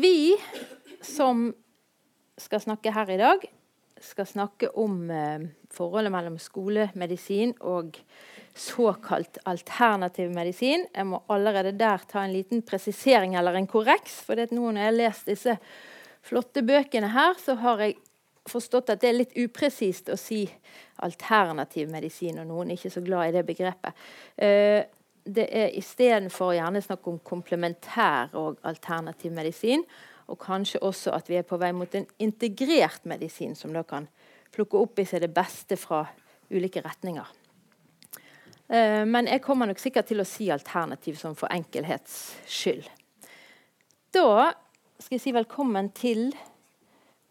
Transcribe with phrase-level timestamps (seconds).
[0.00, 0.36] vi
[1.04, 1.48] som
[2.36, 3.44] skal snakke her i dag,
[4.00, 7.96] skal snakke om eh, forholdet mellom skolemedisin og
[8.56, 10.86] såkalt alternativ medisin.
[10.94, 14.20] Jeg må allerede der ta en liten presisering eller en korreks.
[14.26, 15.56] For nå når jeg har lest disse
[16.26, 17.96] flotte bøkene her, så har jeg
[18.46, 20.44] forstått at det er litt upresist å si
[21.04, 24.06] alternativ medisin, og noen er ikke så glad i det begrepet.
[24.36, 24.84] Eh,
[25.26, 29.82] det er istedenfor gjerne snakk om komplementær og alternativ medisin.
[30.26, 34.08] Og kanskje også at vi er på vei mot en integrert medisin som da kan
[34.54, 36.04] plukke opp i seg det beste fra
[36.50, 37.26] ulike retninger.
[38.66, 42.88] Uh, men jeg kommer nok sikkert til å si alternativ som for enkelhets skyld.
[44.14, 44.50] Da
[44.98, 46.30] skal jeg si velkommen til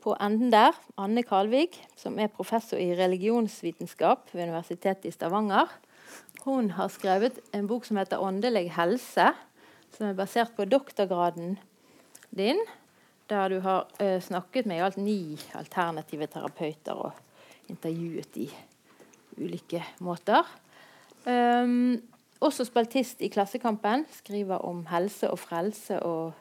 [0.05, 5.71] på enden der Anne Kalvig, som er professor i religionsvitenskap ved Universitetet i Stavanger.
[6.45, 9.33] Hun har skrevet en bok som heter 'Åndelig helse',
[9.97, 11.57] som er basert på doktorgraden
[12.37, 12.59] din,
[13.29, 17.11] der du har uh, snakket med i alt ni alternative terapeuter og
[17.69, 18.49] intervjuet de
[19.37, 20.45] ulike måter.
[21.25, 21.97] Um,
[22.39, 24.05] også spaltist i Klassekampen.
[24.11, 26.33] Skriver om helse og frelse og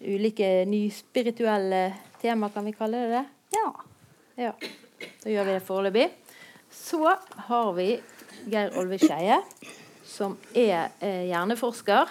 [0.00, 3.26] ulike nyspirituelle tema, kan vi kalle det det?
[3.52, 3.68] Ja.
[4.36, 4.52] ja.
[5.24, 6.25] Da gjør vi det foreløpig.
[6.76, 7.16] Så
[7.48, 7.88] har vi
[8.46, 9.40] Geir Olve Skeie,
[10.06, 12.10] som er eh, hjerneforsker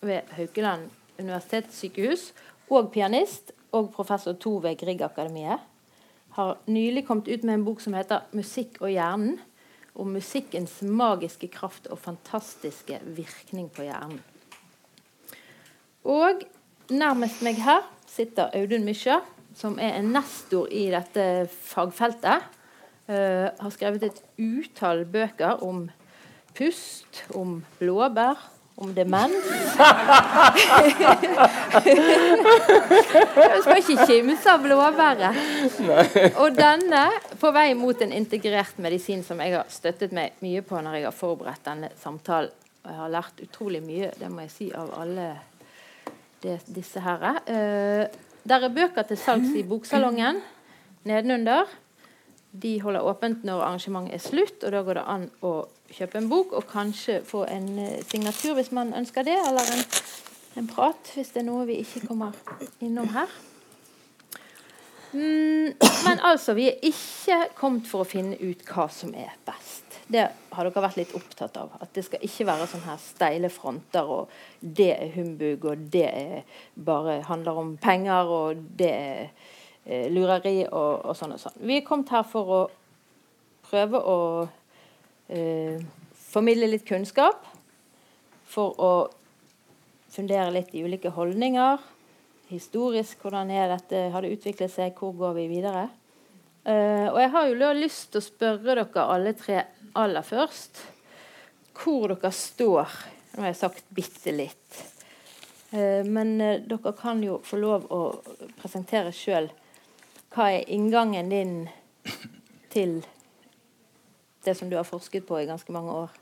[0.00, 0.88] ved Haukeland
[1.20, 2.30] universitetssykehus
[2.72, 5.60] og pianist og professor to ved Griegakademiet.
[6.34, 9.38] Har nylig kommet ut med en bok som heter 'Musikk og hjernen'.
[9.94, 14.22] Om musikkens magiske kraft og fantastiske virkning på hjernen.
[16.04, 16.40] Og
[16.88, 19.20] nærmest meg her sitter Audun Mysja,
[19.54, 22.46] som er en nestor i dette fagfeltet.
[23.10, 25.88] Uh, har skrevet et utall bøker om
[26.54, 28.38] pust, om blåbær,
[28.78, 29.34] om demens.
[33.50, 35.40] Jeg skal ikke kimse av blåbæret.
[36.38, 37.02] Og denne
[37.40, 41.08] på vei mot en integrert medisin som jeg har støttet meg mye på når jeg
[41.08, 42.54] har forberedt denne samtalen.
[42.80, 45.26] Og jeg har lært utrolig mye, det må jeg si, av alle
[46.40, 47.26] det, disse her.
[47.50, 48.06] Uh,
[48.46, 50.40] der er bøker til salgs i boksalongen
[51.04, 51.68] nedenunder.
[52.50, 55.52] De holder åpent når arrangementet er slutt, og da går det an å
[55.94, 59.84] kjøpe en bok og kanskje få en uh, signatur hvis man ønsker det, eller en,
[60.58, 62.34] en, prat hvis det er noe vi ikke kommer
[62.82, 63.30] innom her.
[65.12, 65.74] Mm,
[66.06, 69.98] men altså, vi er ikke kommet for å finne ut hva som er best.
[70.10, 71.74] Det har dere vært litt opptatt av.
[71.82, 74.30] At det skal ikke være sånne her steile fronter, og
[74.60, 79.50] det er humbug, og det er bare handler om penger, og det er eh,
[80.12, 81.56] lureri og, og, sånn og sånn.
[81.66, 82.60] Vi er kommet her for å
[83.70, 84.18] prøve å
[85.30, 85.80] eh,
[86.30, 87.46] formidle litt kunnskap.
[88.50, 88.92] For å
[90.10, 91.78] fundere litt i ulike holdninger.
[92.50, 95.86] Historisk, hvordan er dette, har det utviklet seg, hvor går vi videre?
[96.60, 99.62] Uh, og jeg har jo lyst til å spørre dere alle tre
[99.96, 100.82] aller først
[101.80, 102.96] hvor dere står.
[103.32, 104.82] Nå har jeg sagt bitte litt.
[105.72, 108.02] Uh, men uh, dere kan jo få lov å
[108.60, 109.48] presentere sjøl
[110.34, 111.54] hva er inngangen din
[112.70, 113.00] til
[114.44, 116.14] det som du har forsket på i ganske mange år?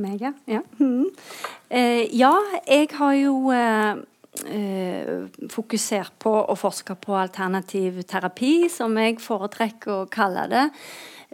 [0.00, 0.32] Meg, ja.
[0.48, 1.10] Ja, mm.
[1.68, 2.32] Eh, ja
[2.64, 3.98] jeg har jo uh,
[5.52, 10.66] fokusert på å forske på alternativ terapi, som jeg foretrekker å kalle det.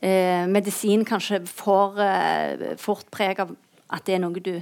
[0.02, 2.02] Uh, medisin kanskje får
[2.82, 3.54] fort preg av
[3.88, 4.56] at det er noe du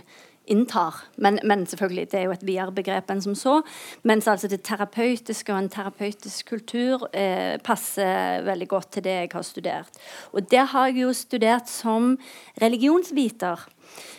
[0.47, 0.95] inntar.
[1.17, 3.61] Men, men, selvfølgelig, det er jo et videre begrep enn som så.
[4.07, 9.33] Mens altså det terapeutiske og en terapeutisk kultur eh, passer veldig godt til det jeg
[9.33, 10.03] har studert.
[10.33, 12.15] Og det har jeg jo studert som
[12.63, 13.67] religionsviter.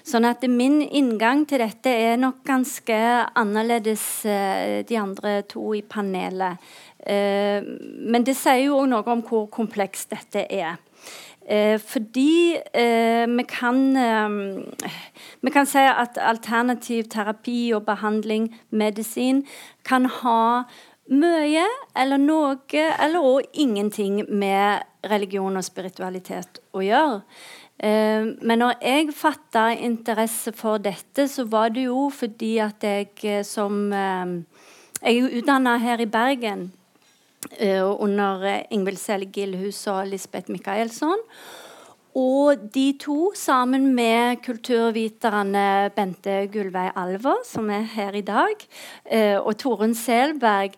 [0.08, 2.98] Sånn at min inngang til dette er nok ganske
[3.38, 6.64] annerledes eh, de andre to i panelet.
[7.08, 10.80] Eh, men det sier jo òg noe om hvor komplekst dette er.
[11.48, 14.30] Eh, fordi eh, vi kan eh,
[15.42, 19.46] Vi kan si at alternativ terapi og behandling, medisin,
[19.86, 20.64] kan ha
[21.08, 21.64] mye
[21.96, 22.58] eller noe
[23.00, 27.22] eller òg ingenting med religion og spiritualitet å gjøre.
[27.80, 33.14] Eh, men når jeg fatta interesse for dette, så var det jo fordi at jeg
[33.24, 34.44] eh, som eh,
[34.98, 36.72] Jeg er utdanna her i Bergen
[38.00, 41.24] under eh, Ingvild Selle Gillhus og Lisbeth Michaelsson.
[42.18, 48.64] Og de to, sammen med kulturviterne Bente Gullveig Alver, som er her i dag,
[49.06, 50.74] eh, og Torunn Selberg,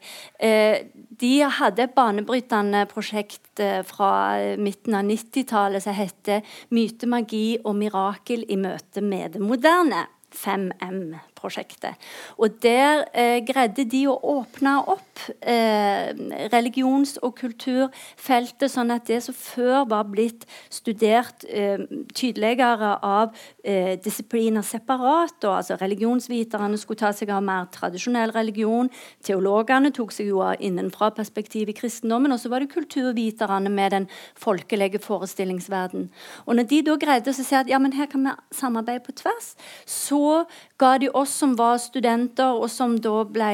[1.19, 4.11] de hadde et banebrytende prosjekt fra
[4.59, 10.07] midten av 90-tallet som heter 'Myte, magi og mirakel i møte med det moderne'.
[10.29, 12.09] 5M prosjektet.
[12.37, 16.11] Og der eh, greide de å åpne opp eh,
[16.53, 21.81] religions- og kulturfeltet, sånn at det som før var blitt studert eh,
[22.15, 28.91] tydeligere av eh, disipliner separat, og, altså religionsviterne skulle ta seg av mer tradisjonell religion,
[29.25, 34.09] teologene tok seg jo av innenfra-perspektiv i kristendommen, og så var det kulturviterne med den
[34.39, 36.09] folkelige forestillingsverden.
[36.45, 39.15] Og når de da greide å si at ja, men her kan vi samarbeide på
[39.21, 39.53] tvers,
[39.87, 40.43] så
[40.79, 43.51] ga de oss som var studenter, og som da ble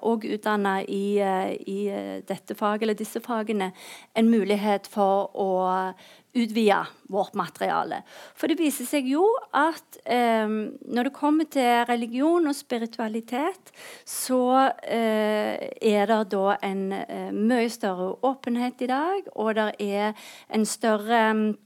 [0.00, 3.72] òg uh, utdanna i, uh, i uh, dette faget, eller disse fagene,
[4.16, 5.50] en mulighet for å
[6.36, 8.02] utvide vårt materiale.
[8.36, 9.24] For det viser seg jo
[9.56, 13.72] at eh, når det kommer til religion og spiritualitet,
[14.04, 14.40] så
[14.84, 20.66] eh, er det da en eh, mye større åpenhet i dag, og det er en
[20.68, 21.65] større Eh,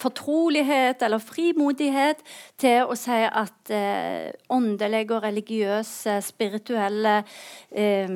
[0.00, 2.20] fortrolighet eller frimodighet
[2.60, 7.20] til å si at eh, åndelige og religiøse, spirituelle
[7.70, 8.10] eh,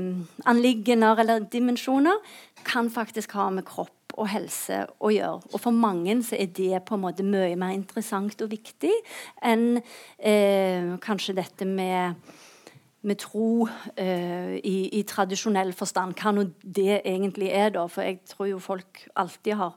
[0.49, 2.21] anliggender eller dimensjoner
[2.69, 5.53] kan faktisk ha med kropp og helse å gjøre.
[5.53, 8.93] Og for mange så er det på en måte mye mer interessant og viktig
[9.47, 12.19] enn eh, kanskje dette med
[13.09, 16.17] med tro uh, i, i, tradisjonell forstand.
[16.19, 17.87] Hva nå det egentlig er, da.
[17.91, 19.77] For jeg tror jo folk alltid har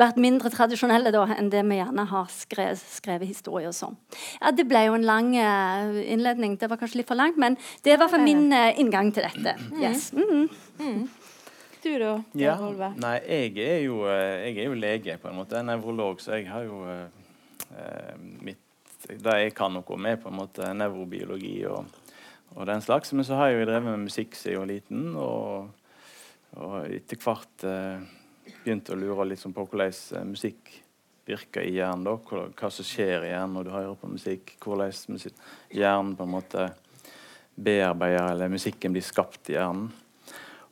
[0.00, 3.96] vært mindre tradisjonelle da, enn det vi gjerne har skrevet, skrevet historier som.
[4.40, 6.58] Ja, det ble jo en lang uh, innledning.
[6.60, 9.12] Det var kanskje litt for langt, men det er i hvert fall min uh, inngang
[9.16, 9.56] til dette.
[9.70, 9.80] Mm.
[9.82, 10.12] Yes.
[10.12, 10.48] Mm -hmm.
[10.78, 11.08] mm.
[11.82, 12.56] Du da, ja.
[12.96, 15.62] Nei, jeg er, jo, jeg er jo lege, på en måte.
[15.62, 16.84] Nevrolog, så jeg har jo
[18.42, 18.58] mitt
[19.08, 21.84] Det jeg kan noe om, er på en måte nevrobiologi og
[22.56, 23.12] og den slags.
[23.12, 25.68] Men så har jeg jo drevet med musikk siden jeg var liten, og,
[26.56, 28.08] og etter hvert eh,
[28.62, 30.72] begynt å lure litt sånn på hvordan eh, musikk
[31.26, 32.06] virker i hjernen.
[32.06, 34.56] da, hva, hva, som skjer i hjernen når du hører på musikk.
[34.62, 35.22] Hvordan
[35.74, 36.68] hjernen på en måte
[37.56, 39.90] bearbeider, eller musikken blir skapt i hjernen.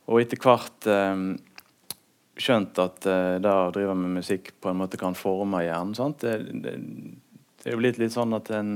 [0.05, 1.21] Og etter hvert eh,
[2.35, 6.15] skjønt at eh, det å drive med musikk på en måte kan forme hjernen.
[6.21, 6.75] Det, det,
[7.61, 8.75] det er jo blitt litt sånn at en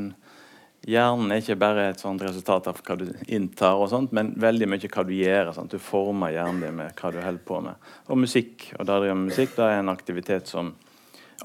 [0.88, 4.68] Hjernen er ikke bare et sånt resultat av hva du inntar, og sånt, men veldig
[4.72, 5.52] mye hva du gjør.
[5.54, 5.74] Sant?
[5.74, 7.90] Du former hjernen din med hva du holder på med.
[8.08, 10.72] Og musikk og da driver med musikk det er en aktivitet som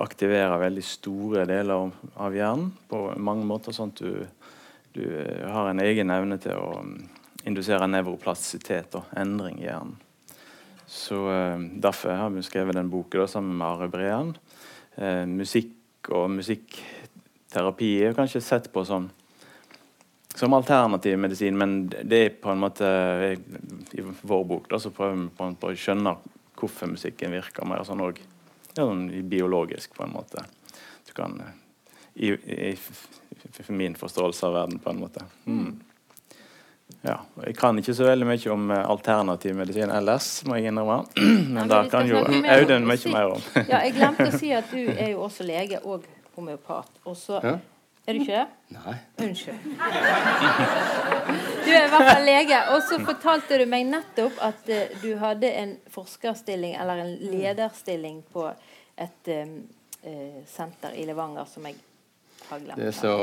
[0.03, 3.75] aktiverer veldig store deler av hjernen på mange måter.
[3.75, 4.25] sånn at du,
[4.95, 5.05] du
[5.51, 6.97] har en egen evne til å um,
[7.47, 9.99] indusere nevroplastisitet og endring i hjernen.
[10.87, 14.35] Så uh, Derfor har vi skrevet den boken da, sammen med Are Brean.
[14.95, 19.11] Uh, musikk og musikkterapi er kanskje sett på som
[20.35, 22.89] som alternativ medisin, men det er på en måte
[23.95, 26.17] I vår bok da, så prøver vi på en måte å skjønne
[26.59, 28.19] hvorfor musikken virker mer sånn òg
[28.75, 30.43] ja, sånn biologisk, på en måte.
[31.07, 31.37] Du kan
[32.15, 32.73] i, i,
[33.61, 35.27] For min forståelse av verden, på en måte.
[35.47, 35.75] Mm.
[37.05, 41.05] Ja, Jeg kan ikke så veldig mye om alternativ medisin ellers, må jeg innrømme.
[41.57, 43.47] Men det kan jo Audun mye mer om.
[43.61, 46.91] ja, Jeg glemte å si at du er jo også lege og homeopat.
[47.05, 47.57] Og så ja.
[48.05, 48.47] Er du ikke det?
[48.75, 48.95] Nei.
[49.25, 49.61] Unnskyld.
[51.65, 52.59] Du er i hvert fall lege.
[52.75, 58.21] Og så fortalte du meg nettopp at uh, du hadde en forskerstilling eller en lederstilling
[58.35, 58.45] på
[59.01, 59.57] et um,
[60.05, 61.81] uh, senter i Levanger som jeg
[62.51, 62.83] har glemt.
[62.83, 63.15] Det er så,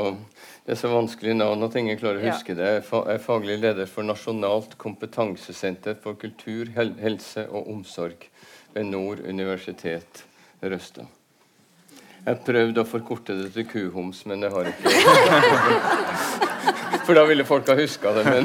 [0.66, 2.58] det er så vanskelig navn at ingen klarer å huske ja.
[2.58, 2.74] det.
[2.90, 8.26] Jeg er faglig leder for Nasjonalt kompetansesenter for kultur, helse og omsorg
[8.74, 10.24] ved Nord universitet
[10.62, 11.21] Røstad.
[12.22, 14.90] Jeg prøvde å forkorte det til kuhoms, men det har ikke
[17.02, 18.22] For da ville folk ha huska det.
[18.28, 18.44] Men,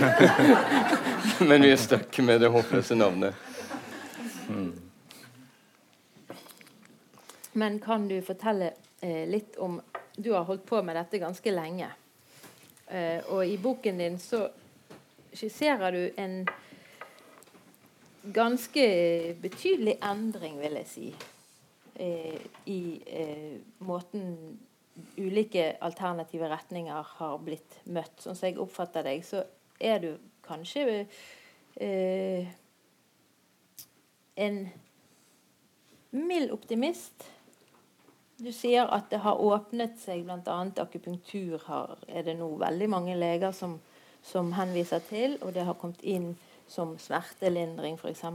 [1.49, 3.35] men vi er stuck med det håpløse navnet.
[4.49, 4.73] Mm.
[7.57, 9.81] Men kan du fortelle eh, litt om
[10.17, 11.91] Du har holdt på med dette ganske lenge.
[12.87, 14.47] Eh, og i boken din så
[15.33, 16.47] skisserer du en
[18.33, 18.85] ganske
[19.41, 21.13] betydelig endring, vil jeg si,
[21.99, 24.59] i eh, måten
[25.17, 28.15] ulike alternative retninger har blitt møtt.
[28.21, 29.43] Sånn som jeg oppfatter deg, så
[29.79, 30.11] er du
[30.47, 31.05] kanskje
[31.81, 32.49] eh,
[34.37, 34.59] en
[36.11, 37.27] mild optimist.
[38.37, 40.57] Du sier at det har åpnet seg, bl.a.
[40.83, 43.79] akupunktur har, er det nå veldig mange leger som,
[44.21, 46.35] som henviser til, og det har kommet inn
[46.69, 48.25] som smertelindring f.eks.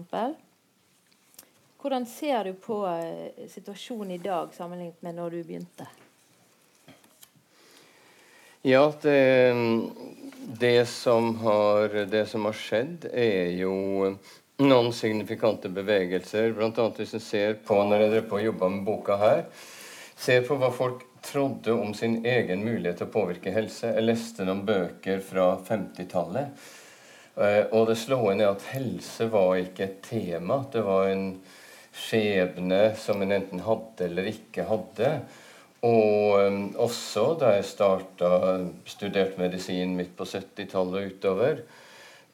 [1.83, 5.87] Hvordan ser du på eh, situasjonen i dag sammenlignet med når du begynte?
[8.63, 9.55] Ja, det,
[10.61, 13.73] det, som har, det som har skjedd, er jo
[14.63, 16.53] noen signifikante bevegelser.
[16.55, 19.43] Blant annet hvis en ser på når jeg drev på jobba med boka her,
[20.15, 23.91] ser på hva folk trodde om sin egen mulighet til å påvirke helse.
[23.91, 26.71] Jeg leste noen bøker fra 50-tallet.
[27.43, 30.61] Eh, og det slående er at helse var ikke et tema.
[30.71, 31.27] Det var en
[31.93, 35.13] skjebne som en enten hadde eller ikke hadde.
[35.83, 38.31] Og um, også da jeg starta
[38.87, 41.63] studerte medisin midt på 70-tallet og utover,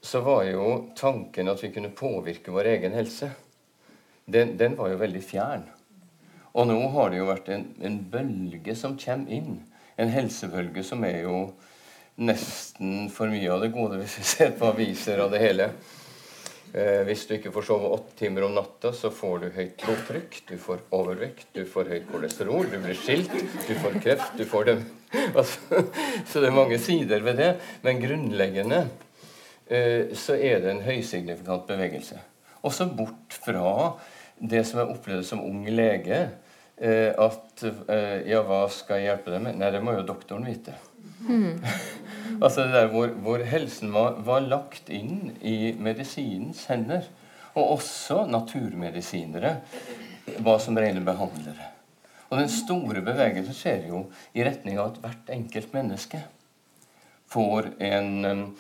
[0.04, 3.32] så var jo tanken at vi kunne påvirke vår egen helse,
[4.28, 5.64] den, den var jo veldig fjern.
[6.52, 9.62] Og nå har det jo vært en, en bølge som kommer inn.
[9.98, 11.40] En helsebølge som er jo
[12.18, 15.70] nesten for mye av det gode, hvis vi ser på aviser og det hele.
[16.76, 20.38] Eh, hvis du ikke får sove åtte timer om natta, så får du høyt blodtrykk,
[20.50, 23.32] du får overvekt, du får høyt kolesterol, du blir skilt,
[23.64, 24.82] du får kreft, du får dem
[25.38, 25.84] altså,
[26.28, 27.52] Så det er mange sider ved det.
[27.86, 28.82] Men grunnleggende
[29.70, 32.20] eh, så er det en høysignifikant bevegelse.
[32.68, 33.94] Også bort fra
[34.38, 36.26] det som jeg opplevde som ung lege.
[36.76, 37.64] Eh, at
[38.28, 39.56] Ja, hva skal jeg hjelpe deg med?
[39.58, 40.76] Nei, det må jo doktoren vite.
[41.28, 41.64] Mm.
[42.44, 47.08] altså det der hvor, hvor helsen var, var, lagt inn i medisinens hender.
[47.58, 49.56] Og også naturmedisinere
[50.44, 51.72] var som rene behandlere.
[52.28, 54.04] Og den store bevegelsen skjer jo
[54.36, 56.20] i retning av at hvert enkelt menneske
[57.28, 58.52] får en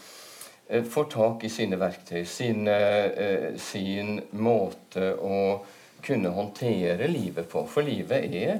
[0.90, 2.74] får tak i sine verktøy, sine,
[3.08, 5.64] eh, sin måte å
[6.04, 7.64] kunne håndtere livet på.
[7.66, 8.52] For livet er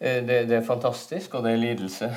[0.00, 2.10] eh, det, det, er fantastisk, og det er lidelse.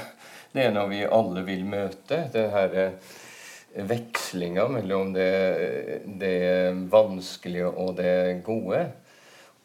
[0.53, 3.11] Det er når vi alle vil møte det her eh,
[3.89, 5.29] vekslinga mellom det,
[6.21, 8.81] det vanskelige og det gode.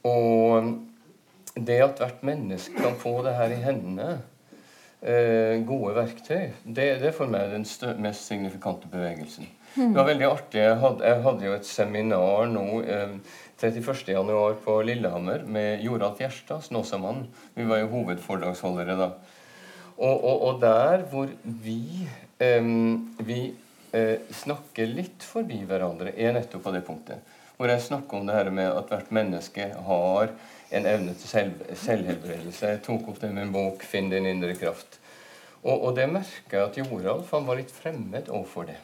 [0.05, 0.75] Og
[1.55, 4.11] det at hvert menneske kan få det her i hendene,
[5.01, 7.65] eh, gode verktøy, det, det er for meg den
[8.03, 9.49] mest signifikante bevegelsen.
[9.75, 10.61] Det var veldig artig.
[10.61, 13.17] Jeg hadde, jeg hadde jo et seminar nå eh,
[13.59, 17.27] 31.1 på Lillehammer med Joralf Gjerstad, Snåsamannen.
[17.55, 19.09] Vi var jo hovedforedragsholdere da.
[19.97, 22.09] Og, og, og der hvor vi,
[22.43, 22.73] eh,
[23.27, 23.41] vi
[23.95, 27.37] eh, snakker litt forbi hverandre, er nettopp på det punktet.
[27.55, 30.33] Hvor jeg snakker om det her med at hvert menneske har
[30.75, 32.73] en evne til selv, selvhelbredelse.
[32.73, 34.99] Jeg tok opp det med en bok 'Finn din indre kraft'.
[35.63, 38.81] Og, og det merker jeg at Joralf han var litt fremmed overfor det.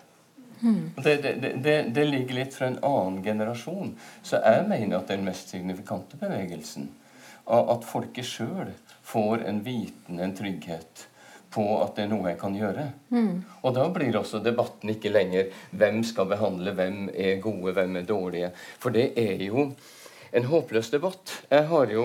[0.60, 0.92] Mm.
[0.96, 3.94] Det, det, det, det, ligger litt fra en annen generasjon.
[4.22, 6.90] Så jeg mener at den mest signifikante bevegelsen,
[7.50, 8.70] at folket sjøl
[9.10, 11.06] får en viten, en trygghet
[11.50, 12.84] på at det er noe jeg kan gjøre.
[13.10, 13.32] Mm.
[13.66, 18.06] Og da blir også debatten ikke lenger hvem skal behandle hvem er gode, hvem er
[18.06, 18.52] dårlige.
[18.78, 19.70] For det er jo
[20.30, 21.32] en håpløs debatt.
[21.50, 22.04] Jeg har jo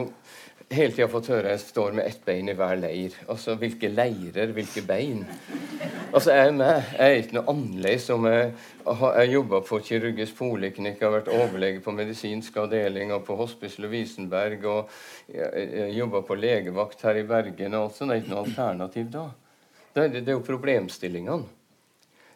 [0.73, 3.15] hele tida fått høre jeg står med ett bein i hver leir.
[3.29, 5.25] Altså hvilke leirer, hvilke bein?
[6.11, 6.83] Altså Jeg er med.
[6.97, 8.53] Jeg er ikke noe annerledes om jeg
[9.01, 14.65] har jobba på kirurgisk poliklinikk, har vært overlege på medisinsk avdeling og på Hospice Lovisenberg
[14.71, 14.95] og
[15.93, 17.73] jobba på legevakt her i Bergen.
[17.73, 18.11] og alt sånt.
[18.11, 19.27] Det er ikke noe alternativ da.
[19.95, 21.64] Det er, det er jo problemstillingene.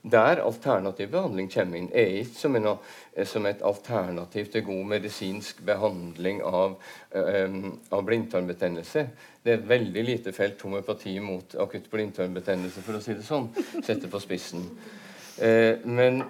[0.01, 2.69] Der alternativ behandling kommer inn, er ikke som, en,
[3.27, 6.77] som, et alternativ til god medisinsk behandling av,
[7.11, 9.03] um, av blindtarmbetennelse.
[9.43, 13.49] Det er veldig lite felt homopati mot akutt blindtarmbetennelse, for å si det sånn.
[13.83, 14.63] Sette på spissen.
[15.35, 16.23] Uh, men,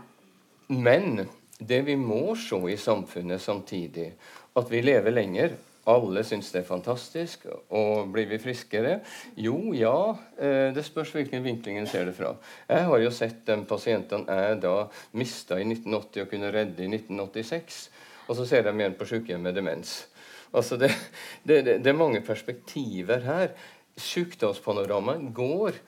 [0.74, 1.28] men
[1.60, 4.10] det vi må se i samfunnet samtidig,
[4.58, 5.54] at vi lever lenger,
[5.90, 7.48] alle syns det er fantastisk.
[7.76, 9.00] Og blir vi friskere?
[9.40, 9.96] Jo, ja.
[10.38, 12.36] Eh, det spørs hvilken vinkling en ser det fra.
[12.70, 14.76] Jeg har jo sett de pasientene jeg da
[15.18, 17.82] mista i 1980 og kunne redde i 1986.
[18.30, 20.04] Og så ser de igjen på sykehjem med demens.
[20.54, 20.92] Altså det,
[21.48, 23.52] det, det, det er mange perspektiver her.
[24.00, 25.82] Sykdomspanoramaet går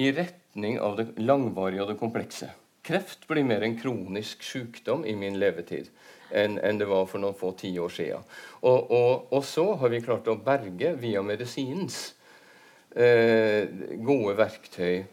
[0.00, 2.50] i retning av det langvarige og det komplekse.
[2.86, 5.88] Kreft blir mer en kronisk sykdom i min levetid
[6.30, 8.24] enn, en det var for noen få tiår siden.
[8.62, 12.00] Og, og, og, så har vi klart å berge via medisinens
[12.96, 13.68] eh,
[14.02, 15.04] gode verktøy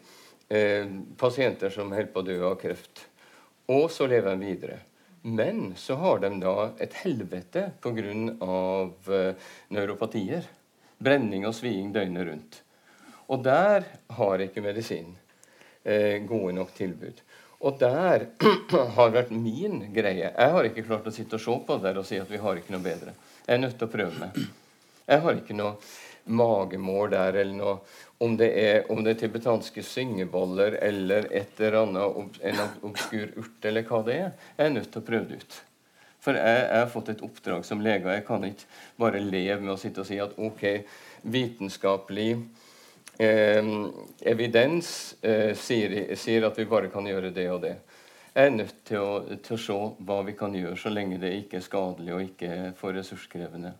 [0.48, 0.90] eh,
[1.20, 3.06] pasienter som holder på å dø av kreft.
[3.72, 4.80] Og så lever de videre.
[5.24, 8.12] Men så har de da et helvete pga.
[9.08, 10.44] Eh, neuropatier.
[11.04, 12.60] Brenning og sviing døgnet rundt.
[13.32, 13.86] Og der
[14.18, 15.14] har ikke medisin
[15.82, 17.22] eh, gode nok tilbud.
[17.64, 18.26] Og der
[18.96, 20.30] har vært min greie.
[20.30, 22.60] Jeg har ikke klart å sitte og se på det og si at vi har
[22.60, 23.14] ikke noe bedre.
[23.44, 24.42] Jeg er nødt til å prøve meg.
[25.04, 25.76] Jeg har ikke noe
[26.24, 27.76] magemål der eller noe
[28.24, 33.66] om det er, om det er tibetanske syngeboller eller et eller annet, en obskur urt
[33.68, 34.34] eller hva det er.
[34.56, 35.56] Jeg er nødt til å prøve det ut.
[36.24, 38.68] For jeg, jeg har fått et oppdrag som lege, og jeg kan ikke
[39.02, 40.64] bare leve med å sitte og si at ok,
[41.34, 42.30] vitenskapelig
[43.22, 47.76] evidens eh, sier, sier, at vi bare kan gjøre det og det.
[48.34, 51.30] Jeg er nødt til å, til å, se hva vi kan gjøre, så lenge det
[51.44, 53.74] ikke er skadelig og ikke for ressurskrevende.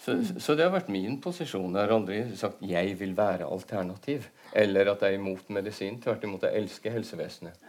[0.00, 1.72] Så, så, det har vært min posisjon.
[1.72, 6.00] Jeg har aldri sagt 'jeg vil være alternativ', eller at jeg er imot medisin.
[6.00, 7.60] Tvert imot, jeg elsker helsevesenet.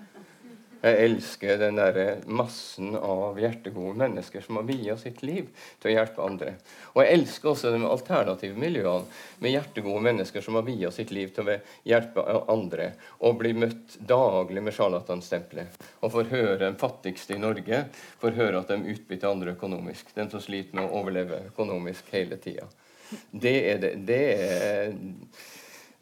[0.86, 5.48] Jeg elsker den der massen av hjertegode mennesker som har via sitt liv
[5.82, 6.52] til å hjelpe andre.
[6.94, 11.32] Og jeg elsker også de alternative miljøene med hjertegode mennesker som har via sitt liv
[11.34, 11.56] til å
[11.90, 12.22] hjelpe
[12.54, 15.82] andre, og blir møtt daglig med sjarlatanstempelet.
[16.06, 17.82] Og får høre de fattigste i Norge
[18.22, 20.14] får høre at de utbytter andre økonomisk.
[20.14, 22.70] De som sliter med å overleve økonomisk hele tida.
[23.32, 23.96] Det er det.
[24.06, 24.94] det er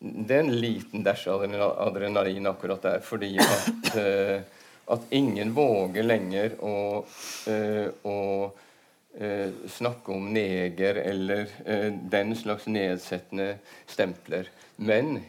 [0.04, 6.56] det er en liten dæsj adrenalin akkurat der, fordi at uh, at ingen våger lenger
[6.60, 6.75] å,
[7.48, 8.18] uh, å
[9.22, 14.50] uh, snakke om neger eller uh, den slags nedsettende stempler.
[14.75, 15.20] Men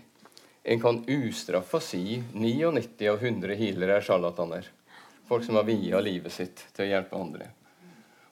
[0.64, 4.70] en kan ustraffa si 99 av 100 healere er sjarlataner.
[5.28, 7.50] Folk som har via livet sitt til å hjelpe andre.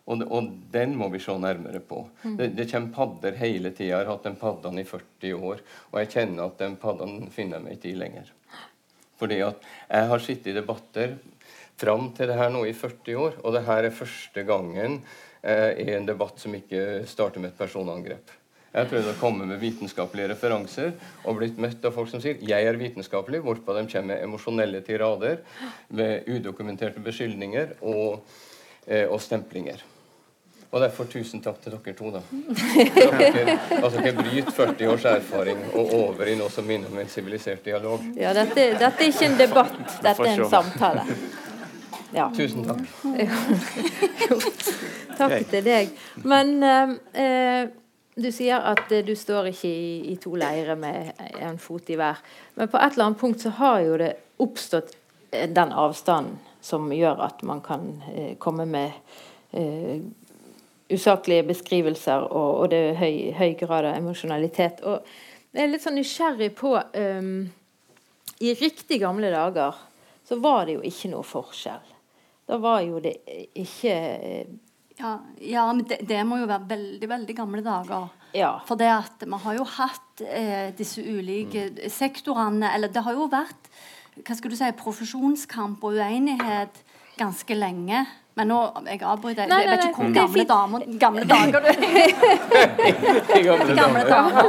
[0.04, 2.02] Og, og den må vi se nærmere på.
[2.24, 2.36] Mm.
[2.36, 3.92] Det, det, kommer padder hele tida.
[3.92, 7.60] Jeg har hatt den paddene i 40 år, og jeg kjenner at den paddene finner
[7.60, 8.32] jeg meg ikke i lenger.
[9.22, 11.16] Fordi at jeg har sittet i debatter
[11.78, 14.98] fram til det her nå i 40 år, og det her er første gangen
[15.42, 18.32] eh, i en debatt som ikke starter med et personangrep.
[18.72, 20.94] Jeg har prøvd å komme med vitenskapelige referanser
[21.28, 24.80] og blitt møtt av folk som sier 'jeg er vitenskapelig', hvorpå de kommer med emosjonelle
[24.80, 25.38] tirader
[25.90, 28.24] med udokumenterte beskyldninger og,
[28.86, 29.82] eh, og stemplinger.
[30.72, 32.10] Og derfor tusen takk til dere to.
[32.14, 32.20] da.
[32.96, 37.10] Dere, at dere bryter 40 års erfaring og over i noe som minner om en
[37.12, 38.00] sivilisert dialog.
[38.16, 41.04] Ja, dette, dette, er ikke en debatt, dette er en samtale.
[42.12, 42.30] Ja.
[42.36, 42.80] Tusen takk.
[45.20, 45.92] takk til deg.
[46.24, 47.68] Men eh,
[48.16, 52.20] du sier at du står ikke i, i to leirer med en fot i hver.
[52.56, 54.96] Men på et eller annet punkt så har jo det oppstått
[55.32, 58.92] den avstanden som gjør at man kan eh, komme med
[59.50, 60.00] eh,
[60.94, 64.82] usaklige beskrivelser, og, og det er høy, høy, grad av emosjonalitet.
[64.86, 65.00] Og
[65.52, 67.32] jeg er litt sånn nysgjerrig på um,
[68.40, 69.80] I riktig gamle dager
[70.28, 71.88] så var det jo ikke noe forskjell.
[72.48, 73.18] Da var jo det
[73.58, 73.96] ikke
[74.98, 78.10] ja, ja, men det, det, må jo være veldig veldig gamle dager.
[78.36, 78.52] Ja.
[78.68, 83.26] For det at vi har jo hatt eh, disse ulike sektorene Eller det har jo
[83.28, 83.68] vært
[84.12, 86.82] hva skal du si, profesjonskamp og uenighet
[87.16, 88.04] ganske lenge.
[88.34, 89.50] Men nå Jeg avbryter.
[89.50, 91.68] Jeg vet ikke hvor gamle damer Gamle dager du
[93.48, 94.42] Gamle, gamle damer.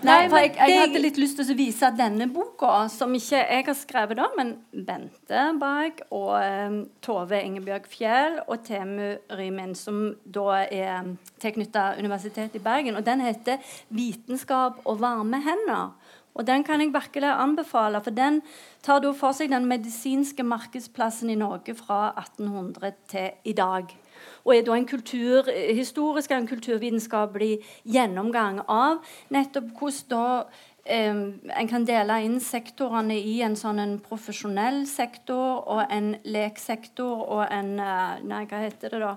[0.00, 3.66] Nei, for jeg, jeg, hadde litt lyst til å vise denne boka, som ikke jeg
[3.66, 10.14] har skrevet, da, men Bente Bag og um, Tove Ingebjørg Fjell og Temu Rymin, som
[10.24, 11.12] da er
[11.42, 12.96] tilknytta Universitetet i Bergen.
[12.96, 15.92] Og den heter 'Vitenskap og varme hender'.
[16.34, 18.42] Og Den kan jeg virkelig anbefale, for den
[18.82, 23.90] tar da for seg den medisinske markedsplassen i Norge fra 1800 til i dag.
[24.44, 30.26] Og er da en kulturhistorisk en kulturvitenskapelig gjennomgang av nettopp hvordan da
[30.90, 37.20] Um, en kan dele inn sektorene i en sånn en profesjonell sektor og en leksektor
[37.20, 39.12] og en uh, Nei, hva heter det, da?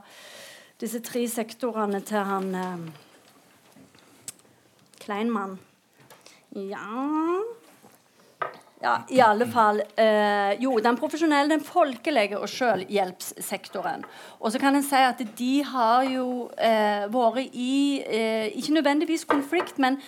[0.84, 2.82] Disse tre sektorene til han eh,
[5.00, 5.56] Kleinmann.
[6.56, 7.42] Ja
[8.84, 9.82] ja, i alle fall.
[9.96, 14.04] Eh, jo, den profesjonelle, den folkelige og selvhjelpssektoren.
[14.40, 16.26] Og så kan en si at de har jo
[16.58, 20.02] eh, vært i eh, Ikke nødvendigvis konflikt, men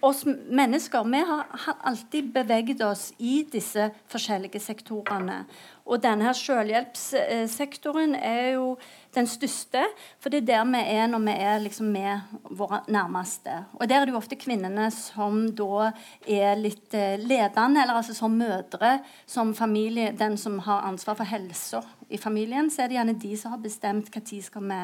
[0.00, 5.44] oss mennesker vi har, har alltid beveget oss i disse forskjellige sektorene.
[5.90, 8.74] Og denne her selvhjelpssektoren er jo
[9.14, 9.82] den største,
[10.22, 13.64] for det er der vi er når vi er liksom med våre nærmeste.
[13.74, 15.90] Og der er det jo ofte kvinnene som da
[16.28, 21.26] er litt eh, ledende, eller altså som mødre, som familie, den som har ansvar for
[21.26, 24.78] helsa i familien, så er det gjerne de som har bestemt når skal vi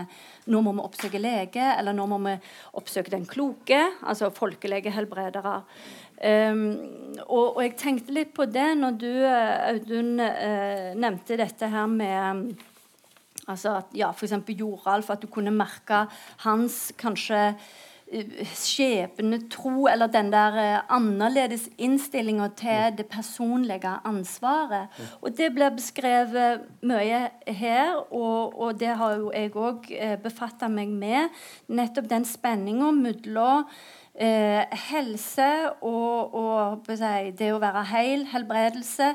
[0.52, 2.36] Nå må vi oppsøke lege, eller nå må vi
[2.78, 5.56] oppsøke den kloke, altså folkelegehelbredere.
[6.16, 6.62] Um,
[7.26, 12.54] og, og, jeg tenkte litt på det når du, Audun, uh, nevnte dette her med
[13.46, 14.34] altså at, ja, F.eks.
[14.56, 16.06] Joralf, at du kunne merke
[16.44, 17.52] hans kanskje
[18.54, 24.94] skjebnetro, eller den der uh, annerledes innstillinga til det personlige ansvaret.
[25.20, 30.70] Og det blir beskrevet mye her, og, og det har jo jeg òg uh, befatta
[30.70, 31.34] meg med.
[31.68, 33.66] Nettopp den spenninga mellom
[34.18, 35.48] eh, helse
[35.84, 39.12] og, og si, det å være heil, helbredelse,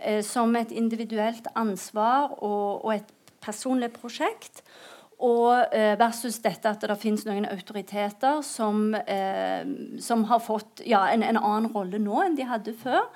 [0.00, 4.62] eh, som et individuelt ansvar og, og et personlig prosjekt.
[5.18, 9.66] Og eh, versus dette at det finnes noen autoriteter som, eh,
[9.98, 13.08] som har fått ja, en, en, annen rolle nå enn de hadde før.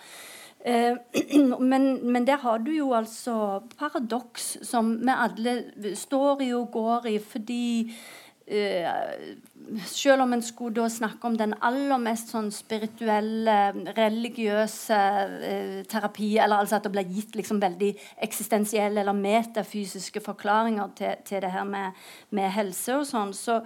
[0.67, 0.99] Eh,
[1.73, 7.07] men, men, der har du jo altså paradoks som vi alle står i og går
[7.13, 7.63] i, fordi
[9.87, 13.57] selv om en skulle da snakke om den aller mest sånn spirituelle,
[13.97, 17.93] religiøse uh, terapi, eller altså at det ble gitt liksom veldig
[18.27, 21.99] eksistensielle eller metafysiske forklaringer til, til det her med,
[22.31, 23.61] med helse og sånn, så,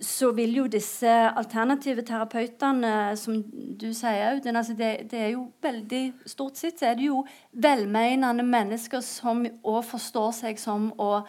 [0.00, 3.38] så vil jo disse alternative terapeutene, som
[3.80, 7.22] du sier, Audun altså det, det, er jo veldig Stort sett så er det jo
[7.52, 11.22] velmenende mennesker som òg forstår seg som å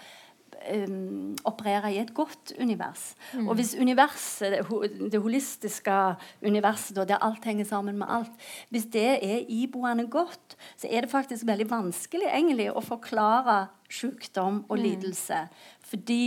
[0.70, 3.16] um, operere i et godt univers.
[3.34, 3.48] Mm.
[3.48, 5.98] Og hvis universet, det, det holistiske
[6.46, 11.12] universet, der alt henger sammen med alt, hvis det er iboende godt, så er det
[11.12, 14.84] faktisk veldig vanskelig egentlig å forklare sykdom og mm.
[14.84, 15.46] lidelse.
[15.92, 16.22] Fordi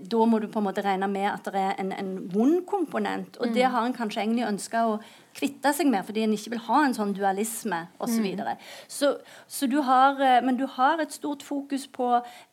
[0.00, 3.36] da må du på en måte regne med at det er en, en vond komponent.
[3.40, 3.54] Og mm.
[3.56, 5.00] det har en kanskje egentlig ønska å
[5.36, 8.26] kvitte seg med, fordi en ikke vil ha en sånn dualisme osv.
[8.26, 8.64] Så, mm.
[8.90, 9.10] så,
[9.48, 12.10] så du har, eh, men du har et stort fokus på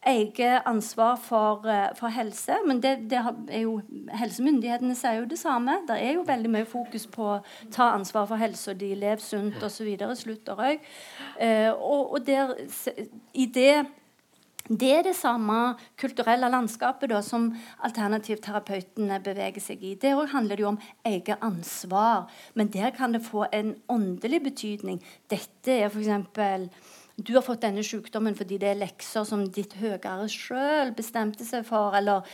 [0.07, 2.59] eget ansvar for, eh, for helse.
[2.67, 3.79] Men det, det er jo,
[4.17, 5.79] helsemyndighetene sier jo det samme.
[5.89, 7.41] Det er jo veldig mye fokus på å
[7.73, 9.93] ta ansvar for helse, og de lever sunt osv.
[10.17, 10.97] Slutt å røyke.
[11.41, 12.55] Eh, og, og der,
[13.37, 13.85] i det
[14.67, 17.49] det er det samme kulturelle landskapet da, som
[17.87, 19.95] alternativterapeutene beveger seg i.
[19.99, 25.01] Der handler det jo om eget ansvar, men der kan det få en åndelig betydning.
[25.31, 26.67] Dette er f.eks.
[27.17, 31.65] Du har fått denne sykdommen fordi det er lekser som ditt høyere sjøl bestemte seg
[31.65, 32.27] for, eller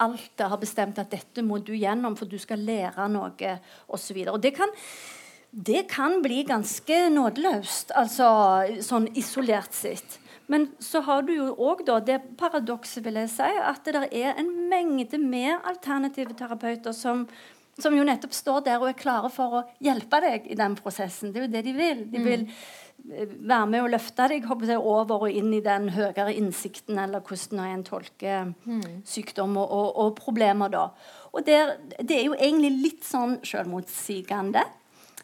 [0.00, 3.58] alt har bestemt at dette må du gjennom for du skal lære noe,
[3.92, 4.24] osv.
[4.40, 4.72] Det kan
[5.50, 8.26] det kan bli ganske nådeløst, altså
[8.84, 10.18] sånn isolert sett.
[10.48, 14.50] Men så har du jo òg det paradokset, vil jeg si, at det er en
[14.70, 17.26] mengde med alternative terapeuter som,
[17.76, 21.34] som, jo nettopp står der og er klare for å hjelpe deg i den prosessen.
[21.34, 22.00] Det er jo det de vil.
[22.08, 23.36] De vil mm.
[23.50, 27.84] være med og løfte deg over og inn i den høyere innsikten, eller hvordan en
[27.84, 29.04] tolker mm.
[29.04, 30.88] sykdom og, og, og, problemer da.
[31.36, 34.64] Og der, det er jo egentlig litt sånn selvmotsigende.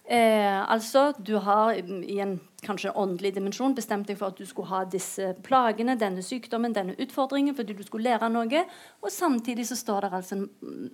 [0.05, 4.69] Eh, altså, du har i en kanskje åndelig dimensjon bestemt deg for at du skulle
[4.69, 8.65] ha disse plagene, denne sykdommen, denne utfordringen, fordi du skulle lære noe.
[9.01, 10.41] Og samtidig så står det altså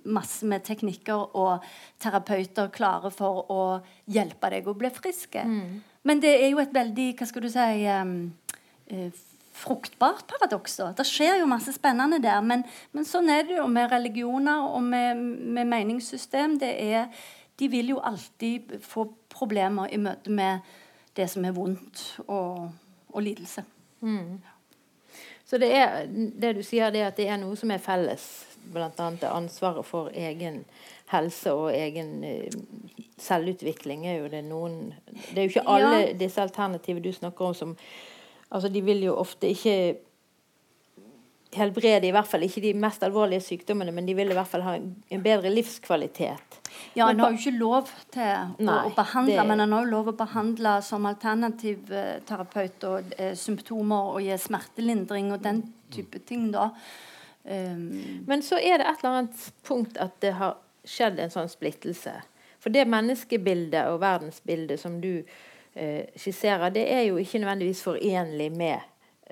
[0.05, 1.67] masse med teknikker og
[1.99, 3.63] terapeuter klare for å
[4.11, 5.43] hjelpe deg å bli friske.
[5.43, 5.81] Mm.
[6.07, 8.15] Men det er jo et veldig, hva skal du si um,
[8.91, 9.11] uh,
[9.61, 10.79] fruktbart paradoks.
[10.97, 12.39] Det skjer jo masse spennende der.
[12.45, 12.63] Men,
[12.95, 16.57] men, sånn er det jo med religioner og med, med meningssystem.
[16.61, 17.27] Det er
[17.59, 20.59] de vil jo alltid få problemer i møte med
[21.15, 22.69] det som er vondt og,
[23.11, 23.63] og lidelse.
[24.01, 24.39] Mm.
[25.45, 28.23] Så det, er, det du sier, det er at det er noe som er felles,
[28.71, 29.09] bl.a.
[29.27, 30.63] ansvaret for egen
[31.11, 34.05] helse og egen uh, selvutvikling.
[34.07, 36.13] er jo Det noen Det er jo ikke alle ja.
[36.17, 37.75] disse alternativene du snakker om som
[38.51, 39.97] altså De vil jo ofte ikke
[41.55, 44.63] helbrede i hvert fall ikke de mest alvorlige sykdommene, men de vil i hvert fall
[44.63, 46.59] ha en bedre livskvalitet.
[46.95, 49.47] Ja, En har jo ikke lov til Nei, å, behandle, det...
[49.49, 54.23] men en har jo lov å behandle som alternativ eh, terapeut og eh, symptomer og
[54.23, 56.49] gi smertelindring og den type ting.
[56.55, 56.69] da.
[57.43, 58.23] Um...
[58.27, 62.15] Men så er det et eller annet punkt at det har skjedd en sånn splittelse.
[62.61, 65.23] For det menneskebildet og verdensbildet som du
[65.73, 68.77] eh, skisserer, det er jo ikke nødvendigvis forenlig med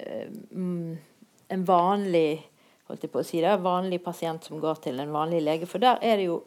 [0.02, 0.28] eh,
[1.50, 2.50] en vanlig
[2.90, 5.70] holdt jeg på å si det, vanlig pasient som går til en vanlig lege.
[5.70, 6.40] For der er det jo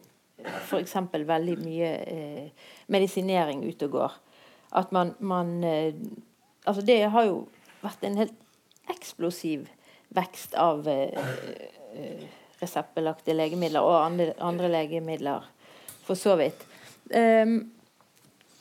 [0.43, 0.95] f.eks.
[1.13, 4.17] veldig mye eh, medisinering ute og går.
[4.79, 5.93] At man, man eh,
[6.63, 7.41] Altså det har jo
[7.81, 8.35] vært en helt
[8.87, 9.65] eksplosiv
[10.15, 11.11] vekst av eh,
[11.91, 12.23] eh
[12.63, 15.43] reseptbelagte legemidler og andre, andre, legemidler,
[16.05, 16.61] for så vidt.
[17.11, 17.57] Um,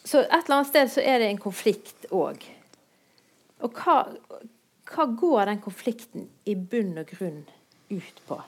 [0.02, 2.42] så et eller annet sted så er det en konflikt òg.
[3.62, 4.00] Og hva,
[4.90, 7.44] hva går den konflikten i bunn og grunn
[7.92, 8.42] ut på?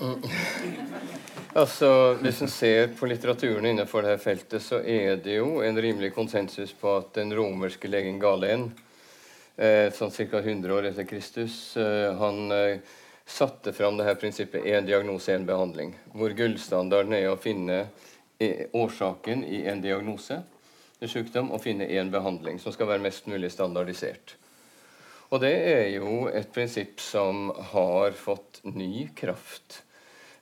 [1.50, 6.12] Altså, Hvis en ser på litteraturen innenfor dette feltet, så er det jo en rimelig
[6.14, 8.68] konsensus på at den romerske legen Galen,
[9.58, 10.38] eh, sånn ca.
[10.38, 12.78] 100 år etter Kristus, eh, han eh,
[13.26, 15.90] satte fram dette prinsippet én diagnose, én behandling.
[16.14, 17.88] Hvor gullstandarden er å finne
[18.38, 20.38] eh, årsaken i en diagnose
[21.08, 24.36] sykdom og finne én behandling som skal være mest mulig standardisert.
[25.30, 29.84] Og det er jo et prinsipp som har fått ny kraft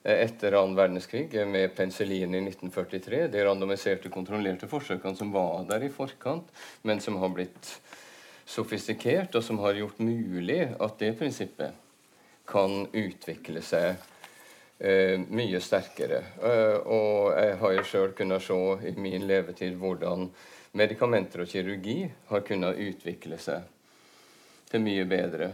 [0.03, 3.27] etter annen verdenskrig med penicillin i 1943.
[3.29, 6.47] De randomiserte, kontrollerte forsøkene som var der i forkant,
[6.81, 7.73] men som har blitt
[8.49, 11.75] sofistikert, og som har gjort mulig at det prinsippet
[12.49, 13.99] kan utvikle seg
[14.79, 16.21] eh, mye sterkere.
[16.43, 20.29] Eh, og jeg har jo sjøl kunnet se i min levetid hvordan
[20.79, 23.67] medikamenter og kirurgi har kunnet utvikle seg
[24.69, 25.53] til mye bedre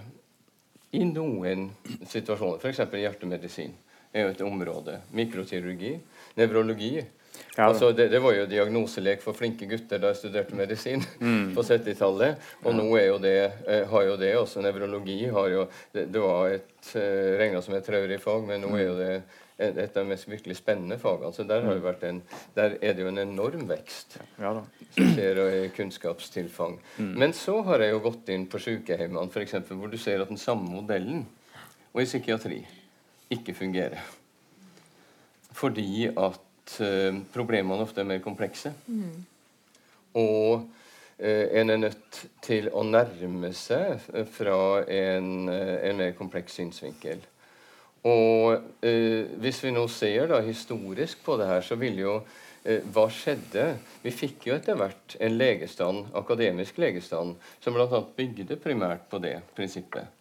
[0.96, 1.70] i noen
[2.08, 2.84] situasjoner, f.eks.
[2.96, 3.74] hjertemedisin,
[4.16, 5.00] er jo et område.
[5.16, 5.96] Mikrokirurgi,
[6.38, 6.94] nevrologi.
[7.56, 11.54] Ja, altså, det, det, var jo diagnoselek for flinke gutter da jeg studerte medisin mm.
[11.56, 12.44] på 70-tallet.
[12.66, 12.76] Og ja.
[12.82, 16.58] nå er jo det, eh, har jo det også nevrologi har jo, det, det var
[16.58, 19.16] et eh, regna som et traurig fag, men nå er jo det
[19.58, 21.32] et av de mest virkelig spennende fagene.
[21.34, 22.22] Så der, har det vært en,
[22.58, 24.52] der er det jo en enorm vekst ja,
[24.98, 26.76] som skjer i kunnskapstilfang.
[26.98, 27.14] Mm.
[27.24, 30.42] Men så har jeg jo gått inn på sykehjemmene, f.eks., hvor du ser at den
[30.42, 31.24] samme modellen
[31.94, 32.60] og i psykiatri
[33.32, 34.04] ikke fungerer.
[35.56, 36.42] Fordi at
[36.82, 38.74] uh, problemene ofte er mer komplekse.
[38.88, 39.22] Mm.
[40.22, 46.60] Og uh, en er nødt til å nærme seg fra en, uh, en mer kompleks
[46.60, 47.24] synsvinkel.
[48.06, 52.16] Og eh, Hvis vi nå ser da historisk på det her, så vil jo
[52.64, 53.68] eh, Hva skjedde?
[54.04, 58.04] Vi fikk jo etter hvert en legestand, akademisk legestand som bl.a.
[58.18, 60.12] bygde primært på det prinsippet.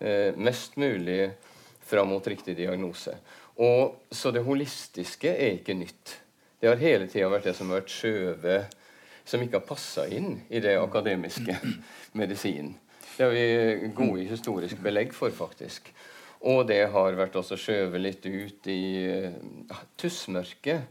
[0.00, 1.34] Eh, mest mulig
[1.84, 3.18] fram mot riktig diagnose.
[3.60, 6.16] Og, så det holistiske er ikke nytt.
[6.60, 8.78] Det har hele tida vært det som har vært skjøvet
[9.24, 11.58] som ikke har passa inn i det akademiske
[12.18, 12.74] medisinen.
[13.12, 15.92] Det har vi gode historisk belegg for, faktisk.
[16.48, 18.82] Og det har vært også skjøvet litt ut i
[19.28, 20.88] uh, tussmørket.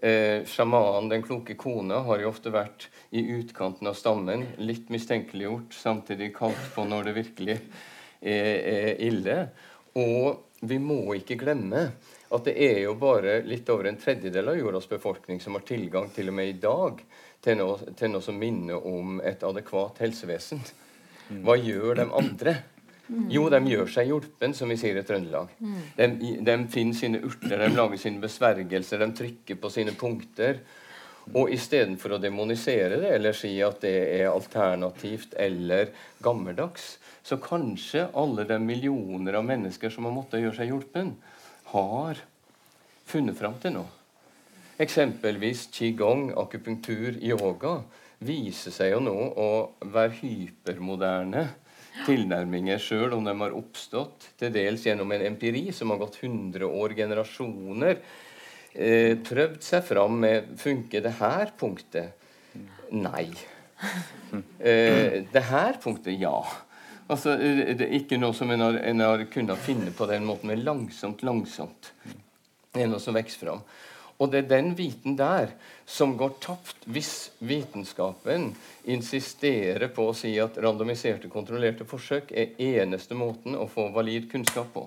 [0.00, 4.46] Eh, sjamanen, den kloke kona, har jo ofte vært i utkanten av stammen.
[4.56, 9.36] Litt mistenkeliggjort, samtidig kalt på når det virkelig er, er ille.
[10.00, 11.86] Og vi må ikke glemme
[12.30, 16.10] at det er jo bare litt over en tredjedel av jordas befolkning som har tilgang
[16.14, 17.00] til og med i dag
[17.42, 20.60] til noe, til noe som minner om et adekvat helsevesen.
[21.44, 22.54] Hva gjør de andre?
[23.10, 23.24] Mm.
[23.32, 25.50] Jo, de gjør seg hjulpen, som vi sier i Trøndelag.
[25.58, 25.78] Mm.
[25.96, 30.60] De, de, finner sine urter, de lager sine besvergelser, de trykker på sine punkter.
[31.30, 35.92] Og istedenfor å demonisere det eller si at det er alternativt eller
[36.24, 41.14] gammeldags, så kanskje alle de millioner av mennesker som har måttet gjøre seg hjulpen,
[41.70, 42.22] har
[43.06, 43.90] funnet fram til noe.
[44.80, 47.82] Eksempelvis qigong, akupunktur, yoga
[48.24, 49.50] viser seg jo nå å
[49.92, 51.44] være hypermoderne
[52.06, 56.64] tilnærminger, sjøl om de har oppstått til dels gjennom en empiri som har gått 100
[56.66, 58.00] år, generasjoner.
[58.70, 62.12] Eh, prøvd seg fram med Funker det her punktet?
[62.94, 63.30] Nei.
[64.60, 66.14] Eh, det her punktet?
[66.20, 66.38] Ja.
[67.10, 70.26] Altså, eh, det er ikke noe som en har, en har kunnet finne på den
[70.28, 71.90] måten, men langsomt, langsomt.
[72.70, 73.64] Det er noe som vokser fram.
[74.20, 75.54] Og det er den viten der
[75.88, 78.50] som går tapt hvis vitenskapen
[78.92, 84.70] insisterer på å si at randomiserte, kontrollerte forsøk er eneste måten å få valid kunnskap
[84.76, 84.84] på.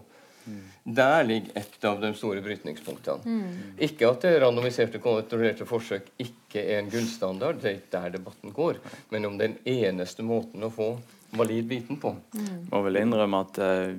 [0.84, 3.24] Der ligger et av de store brytningspunktene.
[3.24, 3.76] Mm.
[3.88, 8.56] Ikke at det randomiserte, kontrollerte forsøk ikke er en gullstandard, det er ikke der debatten
[8.56, 8.82] går,
[9.14, 10.90] men om den eneste måten å få
[11.38, 12.16] valid biten på.
[12.36, 12.66] Mm.
[12.72, 13.96] Må vel innrømme at eh,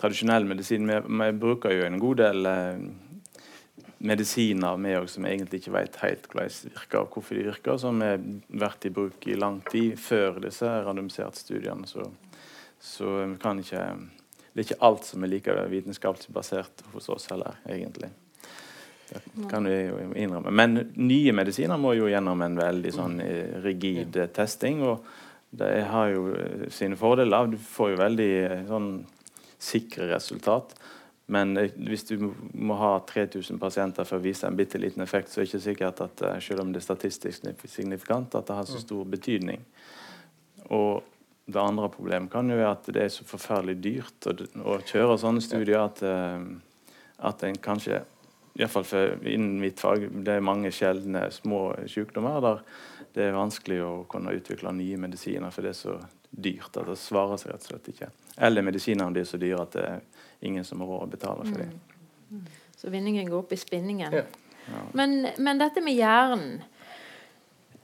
[0.00, 2.80] tradisjonell medisin vi, vi, bruker jo en god del eh,
[3.98, 7.80] medisiner med oss som egentlig ikke vet helt hvordan de virker, og hvorfor de virker,
[7.82, 11.86] som har vært i bruk i lang tid før disse randomiserte studiene.
[11.90, 12.06] Så,
[12.80, 13.84] så vi kan ikke
[14.58, 18.08] Det er ikke alt som er like vitenskapelig basert hos oss heller, egentlig.
[19.08, 20.50] Det kan vi jo innrømme.
[20.50, 24.82] Men nye medisiner må jo gjennom en veldig sånn eh, rigid eh, testing.
[24.82, 25.06] og
[25.54, 27.54] det har jo eh, sine fordeler.
[27.54, 28.32] Du får jo veldig
[28.66, 28.88] sånn
[29.62, 30.74] sikre resultat.
[31.30, 35.38] Men hvis du må ha 3000 pasienter for å vise en bitte liten effekt, så
[35.38, 38.68] er det ikke sikkert at eh, selv om det er statistisk signifikant, at det har
[38.68, 39.62] så stor betydning.
[40.74, 41.04] Og
[41.48, 44.34] det andre problemet kan jo være at det er så forferdelig dyrt å,
[44.68, 46.92] å kjøre sånne studier at, uh,
[47.28, 48.04] at en kanskje
[48.58, 52.62] Iallfall innen mitt fag det er mange sjeldne små sykdommer der
[53.14, 55.96] det er vanskelig å kunne utvikle nye medisiner, for det er så
[56.30, 58.10] dyrt at det svarer seg rett og slett ikke.
[58.46, 61.62] Eller medisinene blir så dyre at det er ingen som har råd å betale for
[61.62, 61.72] dem.
[62.28, 62.44] Mm.
[62.78, 64.14] Så vinningen går opp i spinningen.
[64.14, 64.26] Ja.
[64.68, 64.82] Ja.
[64.92, 66.60] Men, men, dette med hjernen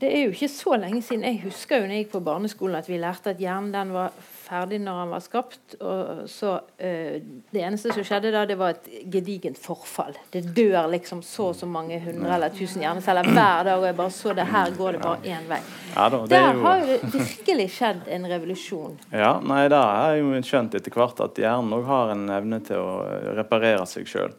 [0.02, 1.22] Det er jo ikke så lenge siden.
[1.22, 4.10] Jeg husker jo når jeg gikk på barneskolen at vi lærte at hjernen den var
[4.18, 5.76] ferdig når han var skapt.
[5.78, 7.14] og så uh,
[7.54, 10.16] Det eneste som skjedde da, det var et gedigent forfall.
[10.34, 13.78] Det dør liksom så og så mange hundre eller tusen hjerneceller hver dag.
[13.78, 15.60] Og jeg bare så det her går det bare én vei.
[15.94, 16.66] Ja, da, Der jo...
[16.66, 18.98] har jo det virkelig skjedd en revolusjon.
[19.14, 22.60] Ja, nei, da har jeg jo skjønt etter hvert at hjernen òg har en evne
[22.66, 22.98] til å
[23.38, 24.34] reparere seg sjøl.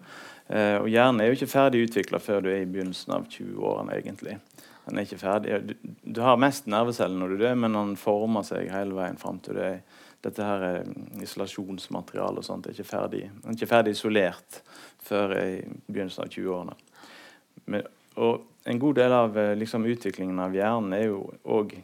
[0.48, 3.96] Eh, og hjernen er jo ikke ferdig utvikla før du er i begynnelsen av 20-årene,
[3.98, 4.38] egentlig.
[4.86, 5.60] Den er ikke ferdig.
[5.66, 9.40] Du, du har mest nerveceller når du dør, men den former seg hele veien fram
[9.44, 9.80] til du er
[10.26, 10.88] dette her er
[11.22, 14.62] isolasjonsmaterialet og sånt er ikke ferdig, er ikke ferdig isolert
[15.06, 15.50] før i
[15.86, 17.84] begynnelsen av 20-årene.
[18.26, 21.76] Og en god del av eh, liksom, utviklingen av hjernen er jo òg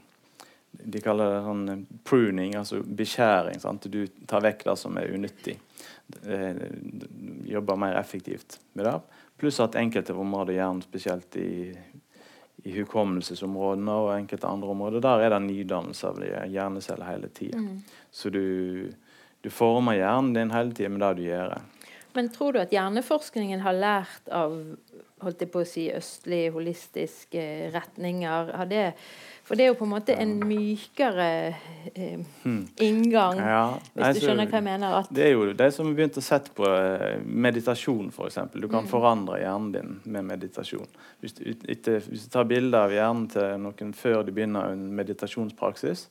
[0.72, 3.60] De kaller det sånn eh, pruning, altså beskjæring.
[3.62, 3.86] Sant?
[3.92, 5.58] Du tar vekk det som er unyttig.
[6.26, 6.64] Eh,
[7.52, 8.96] jobber mer effektivt med det.
[9.38, 11.76] Pluss at enkelte områder, gjerne spesielt i,
[12.64, 16.20] i hukommelsesområdene og enkelte andre områder, der er det nydannelse av
[16.52, 17.62] hjerneceller hele tida.
[17.62, 17.80] Mm.
[18.14, 18.44] Så du,
[19.42, 21.56] du, former hjernen din hele tida med det du gjør.
[22.14, 24.58] Men tror du at hjerneforskningen har lært av
[25.22, 28.56] holdt jeg på å si, østlige, holistiske retninger?
[28.58, 28.86] Har det
[29.52, 31.26] for det er jo på en måte en mykere
[31.92, 32.60] eh, hmm.
[32.80, 33.64] inngang, ja,
[33.98, 35.10] hvis du skjønner hva jeg mener.
[35.12, 38.38] Det er jo de som har begynt å sette på eh, meditasjon, f.eks.
[38.54, 38.92] Du kan mm.
[38.94, 40.88] forandre hjernen din med meditasjon.
[41.20, 44.86] Hvis du, etter, hvis du tar bilder av hjernen til noen før de begynner en
[45.02, 46.06] meditasjonspraksis,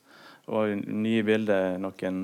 [0.51, 2.21] og nye bilder noen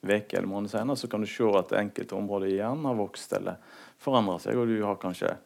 [0.00, 3.36] uker eller måneder senere, så kan du se at enkelte områder i hjernen har vokst
[3.36, 3.60] eller
[4.00, 5.36] forandra seg, og du har kanskje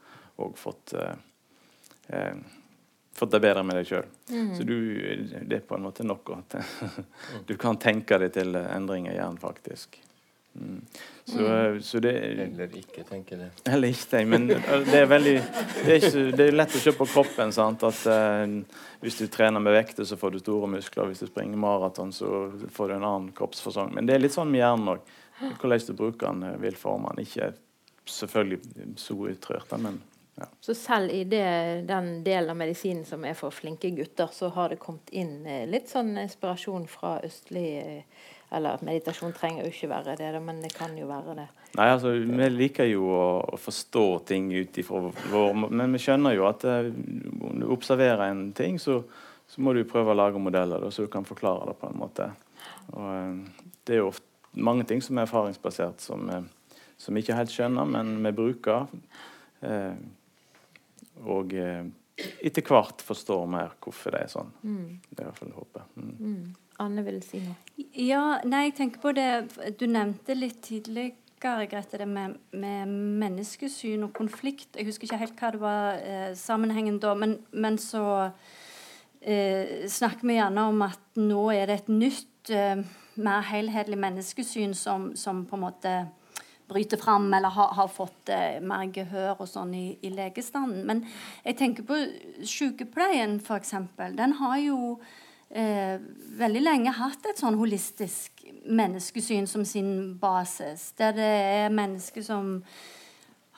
[0.43, 1.15] òg fått eh,
[2.09, 2.37] eh,
[3.15, 4.09] fått det bedre med deg sjøl.
[4.31, 4.49] Mm.
[4.57, 4.79] Så du,
[5.47, 6.57] det er på en måte noe at
[7.49, 10.01] du kan tenke deg til endringer i hjernen, faktisk.
[10.55, 10.81] Mm.
[11.25, 11.83] Så, mm.
[11.83, 13.49] så det, eller ikke tenke det.
[13.67, 17.07] Eller ikke Men det er veldig Det er, ikke, det er lett å se på
[17.11, 17.83] kroppen sant?
[17.83, 21.11] at uh, hvis du trener med vekter, så får du store muskler.
[21.11, 23.95] Hvis du springer maraton, så får du en annen kroppsfasong.
[23.97, 25.13] Men det er litt sånn med hjernen òg.
[25.59, 27.27] Hvordan du bruker den, eh, vil forme den.
[27.27, 27.51] Ikke
[28.07, 28.61] selvfølgelig
[29.01, 29.99] så utrørt, men
[30.35, 30.47] ja.
[30.61, 34.73] Så selv i det, den delen av medisinen som er for flinke gutter, så har
[34.73, 39.89] det kommet inn eh, litt sånn inspirasjon fra østlig eh, Eller meditasjon trenger jo ikke
[39.91, 41.47] være det, men det kan jo være det.
[41.75, 45.01] Nei, altså, Vi liker jo å, forstå ting ut ifra
[45.33, 49.01] vår Men vi skjønner jo at eh, om du observerer en ting, så,
[49.47, 52.31] så må du prøve å lage modeller så du kan forklare det på en måte.
[52.91, 53.47] Og,
[53.87, 56.27] det er jo ofte mange ting som er erfaringsbasert, som,
[56.99, 58.87] som vi ikke helt skjønner, men vi bruker.
[59.65, 59.95] Eh,
[61.23, 61.85] og eh,
[62.17, 64.53] etter hvert forstår mer hvorfor det er sånn.
[64.63, 64.87] Mm.
[65.11, 65.91] Det er i hvert fall håpet.
[65.99, 66.15] Mm.
[66.19, 66.55] Mm.
[66.85, 67.59] Anne vil si noe.
[67.95, 69.29] Ja, nei, jeg tenker på det
[69.79, 72.89] Du nevnte litt tidligere Grete, det med, med,
[73.21, 74.79] menneskesyn og konflikt.
[74.79, 78.31] Jeg husker ikke helt hva det var eh, sammenhengen da, men, men så
[79.21, 82.81] eh, snakker vi gjerne om at nå er det et nytt, eh,
[83.21, 85.93] mer helhetlig menneskesyn som, som på en måte
[86.69, 90.85] bryter fram eller har, har fått eh, mer gehør og sånn i, i, legestanden.
[90.89, 91.05] Men
[91.45, 91.99] jeg tenker på
[92.47, 93.75] sykepleien, f.eks.
[94.17, 94.79] Den har jo
[95.51, 96.01] eh,
[96.41, 100.93] veldig lenge hatt et sånn holistisk menneskesyn som sin basis.
[100.99, 102.59] Der det er mennesker som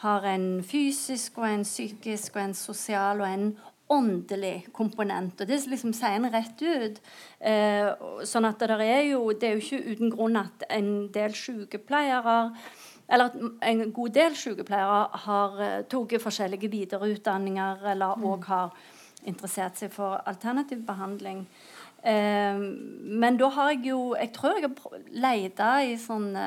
[0.03, 3.49] har en fysisk og en psykisk og en sosial og en
[3.89, 5.41] åndelig komponent.
[5.41, 6.99] Og det liksom sier en rett ut.
[7.39, 7.91] Eh,
[8.27, 12.53] sånn at det er jo Det er jo ikke uten grunn at en del sykepleiere
[13.09, 13.31] eller
[13.63, 18.47] en god del sykepleiere har uh, tatt forskjellige videreutdanninger eller òg mm.
[18.51, 18.77] har
[19.27, 21.47] interessert seg for alternativ behandling.
[22.07, 22.59] Eh,
[23.23, 26.45] men da har jeg jo Jeg tror jeg har leita i sånne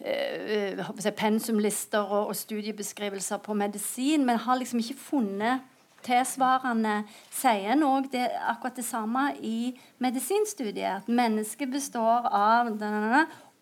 [0.00, 5.60] eh, pensumlister og, og, studiebeskrivelser på medisin, men har liksom ikke funnet
[6.04, 11.02] tilsvarende Sier en òg akkurat det samme i medisinstudiet.
[11.02, 12.72] At mennesket består av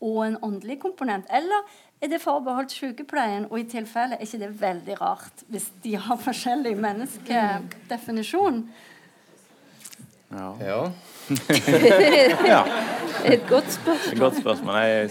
[0.03, 1.27] og en åndelig komponent?
[1.31, 1.67] Eller
[2.03, 6.19] er det forbeholdt sykepleien, og i tilfelle er ikke det veldig rart hvis de har
[6.19, 8.65] forskjellig menneskedefinisjon?
[10.33, 10.49] Ja.
[10.61, 10.83] ja.
[12.55, 12.63] ja.
[13.25, 14.13] Et godt spørsmål.
[14.13, 14.75] Et godt spørsmål.
[14.75, 15.11] Jeg,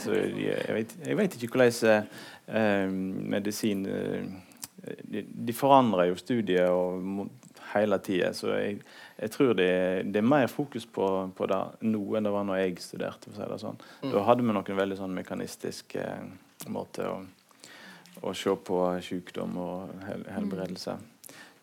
[0.67, 2.07] jeg, vet, jeg vet, ikke hvordan
[2.47, 2.91] uh,
[3.35, 4.25] medisin uh,
[5.13, 7.29] de, de, forandrer jo studiet og,
[7.75, 8.33] hele tida.
[8.33, 8.81] Så jeg,
[9.21, 9.69] jeg tror det,
[10.09, 11.05] det, er mer fokus på,
[11.37, 13.29] på, det nå enn det var når jeg studerte.
[13.29, 13.77] for å si det sånn.
[14.01, 14.09] Mm.
[14.15, 16.23] Da hadde vi noen veldig sånn mekanistisk eh,
[16.73, 17.19] måte å,
[18.21, 20.97] å, se på sykdom og hel, helbredelse.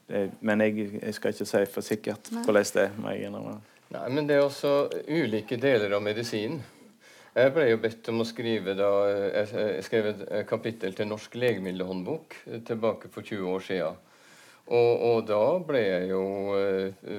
[0.06, 2.96] Det, men jeg, jeg, skal ikke si for sikkert hvordan det er.
[3.02, 3.58] må jeg innrømme.
[3.88, 4.74] Nei, men det er også
[5.08, 6.62] ulike deler av medisinen.
[7.38, 8.88] Jeg ble jo bedt om å skrive da,
[9.44, 12.34] jeg skrev et kapittel til Norsk legemiddelhåndbok
[12.66, 14.04] tilbake for 20 år siden.
[14.68, 16.24] Og, og, da ble jeg, jo,
[16.58, 17.12] eh,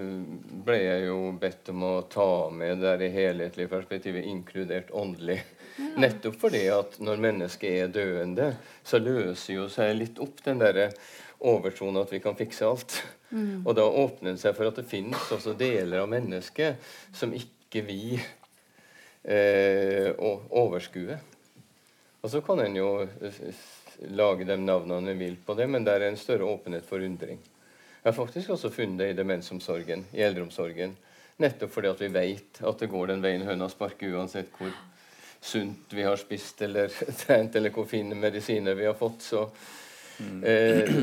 [0.65, 5.39] ble jeg jo bedt om å ta med det helhetlige perspektivet, inkludert åndelig.
[5.79, 5.87] Ja.
[6.05, 8.51] Nettopp fordi at når mennesket er døende,
[8.85, 10.91] så løser jo seg litt opp den derre
[11.39, 12.99] overtroen at vi kan fikse alt.
[13.31, 13.63] Mm.
[13.63, 17.81] Og da åpner det seg for at det finnes også deler av mennesket som ikke
[17.87, 18.19] vi
[19.23, 21.17] eh, overskuer.
[22.19, 22.89] Og så kan en jo
[24.07, 27.39] lage de navnene vi vil på det, men det er en større åpenhet for undring.
[27.99, 30.95] Jeg har faktisk også funnet det i demensomsorgen, i eldreomsorgen.
[31.39, 34.71] Nettopp fordi at vi vet at det går den veien høna sparker, uansett hvor
[35.41, 36.91] sunt vi har spist eller
[37.21, 39.21] trent, eller hvor fine medisiner vi har fått.
[39.21, 39.45] Så,
[40.19, 40.43] mm.
[40.43, 40.93] eh,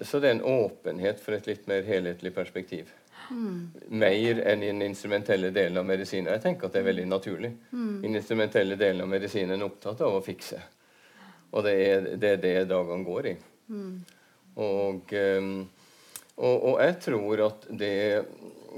[0.00, 2.90] så det er en åpenhet for et litt mer helhetlig perspektiv.
[3.30, 3.70] Mm.
[3.88, 6.32] Mer enn i den instrumentelle delen av medisinen.
[6.36, 7.50] Jeg tenker at det er veldig naturlig.
[7.72, 7.98] Mm.
[7.98, 10.60] I den instrumentelle delen av medisinen er opptatt av å fikse.
[11.54, 13.34] Og det er det, er det dagene går i.
[13.70, 13.94] Mm.
[14.64, 15.54] Og, um,
[16.36, 17.94] og, og, jeg tror at det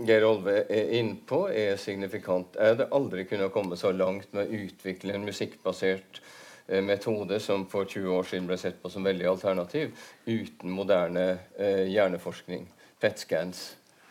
[0.06, 2.56] Geir Olve er innpå, er signifikant.
[2.58, 6.20] Jeg hadde aldri kunnet komme så langt med å utvikle en musikkbasert
[6.68, 9.96] eh, metode som for 20 år siden ble sett på som veldig alternativ,
[10.28, 12.68] uten moderne eh, hjerneforskning.
[13.00, 13.64] PET-scans.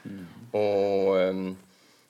[0.05, 0.25] Mm.
[0.57, 1.45] Og um,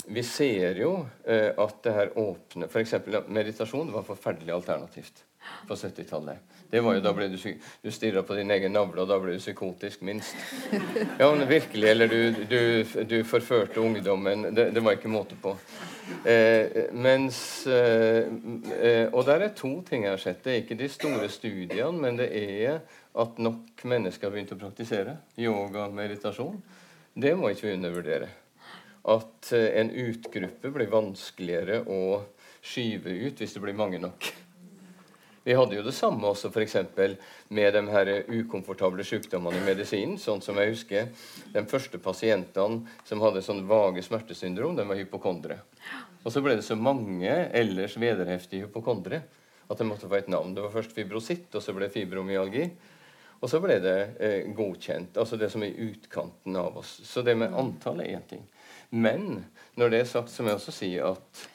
[0.07, 0.95] vi ser jo
[1.27, 2.95] eh, at det her åpner F.eks.
[3.27, 5.24] meditasjon var forferdelig alternativt
[5.67, 6.37] på 70-tallet.
[6.69, 7.37] Det var jo, Da ble du,
[7.81, 10.35] du stirra på din egen navle, og da ble du psykotisk, minst.
[11.19, 11.89] Ja, men virkelig.
[11.89, 12.61] Eller du, du,
[13.05, 14.49] du forførte ungdommen.
[14.55, 15.55] Det, det, var ikke måte på.
[16.27, 18.27] Eh, mens eh,
[18.77, 20.43] eh, Og der er to ting jeg har sett.
[20.43, 22.81] Det er ikke de store studiene, men det er
[23.15, 26.57] at nok mennesker har begynt å praktisere yoga og meditasjon.
[27.15, 28.27] Det må ikke vi undervurdere.
[29.15, 32.25] At eh, en utgruppe blir vanskeligere å
[32.65, 34.33] skyve ut hvis det blir mange nok.
[35.45, 36.75] Vi hadde jo det samme også f.eks.
[37.53, 40.17] med de her ukomfortable sykdommene i medisinen.
[40.17, 41.11] Sånn som jeg husker
[41.53, 45.59] De første pasientene som hadde sånn vage smertesyndrom, de var hypokondere.
[46.25, 49.21] Og så ble det så mange ellers vederheftige hypokondere
[49.69, 50.57] at de måtte få et navn.
[50.57, 52.65] Det var først fibrositt, og så ble det fibromyalgi.
[53.37, 55.13] Og så ble det eh, godkjent.
[55.21, 56.97] Altså det som er i utkanten av oss.
[57.05, 58.41] Så det med antall er én ting.
[58.89, 59.43] Men
[59.77, 61.47] når det er sagt, så må jeg også si at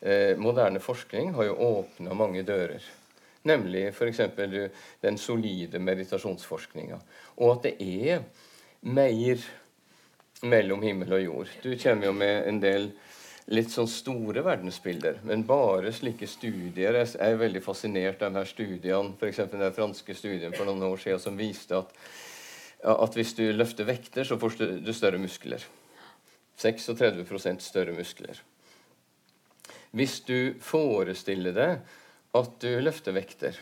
[0.00, 2.80] eh, moderne forskning har jo åpna mange dører.
[3.44, 4.20] Nemlig f.eks.
[5.04, 6.98] den solide meditasjonsforskninga.
[7.36, 8.22] Og at det er
[8.88, 9.42] mer
[10.44, 11.50] mellom himmel og jord.
[11.62, 12.88] Du kommer jo med en del
[13.52, 16.96] litt sånn store verdensbilder, men bare slike studier.
[16.96, 19.42] Jeg er veldig fascinert av de her studiene, f.eks.
[19.52, 21.92] den franske studien for noen år siden som viste at,
[22.94, 25.64] at hvis du løfter vekter, så får du større muskler.
[26.60, 28.40] 36% større muskler.
[29.94, 32.00] Hvis du forestiller deg
[32.34, 33.60] at du løfter vekter.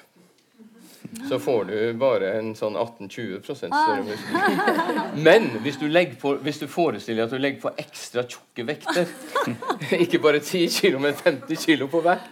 [1.29, 5.01] Så får du bare en sånn 18-20% større muskel.
[5.27, 5.87] Men hvis du,
[6.21, 9.11] på, hvis du, forestiller at du legger på ekstra tjukke vekter,
[10.05, 12.23] ikke bare 10 kg, men 50 kg på hver,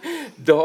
[0.41, 0.57] da,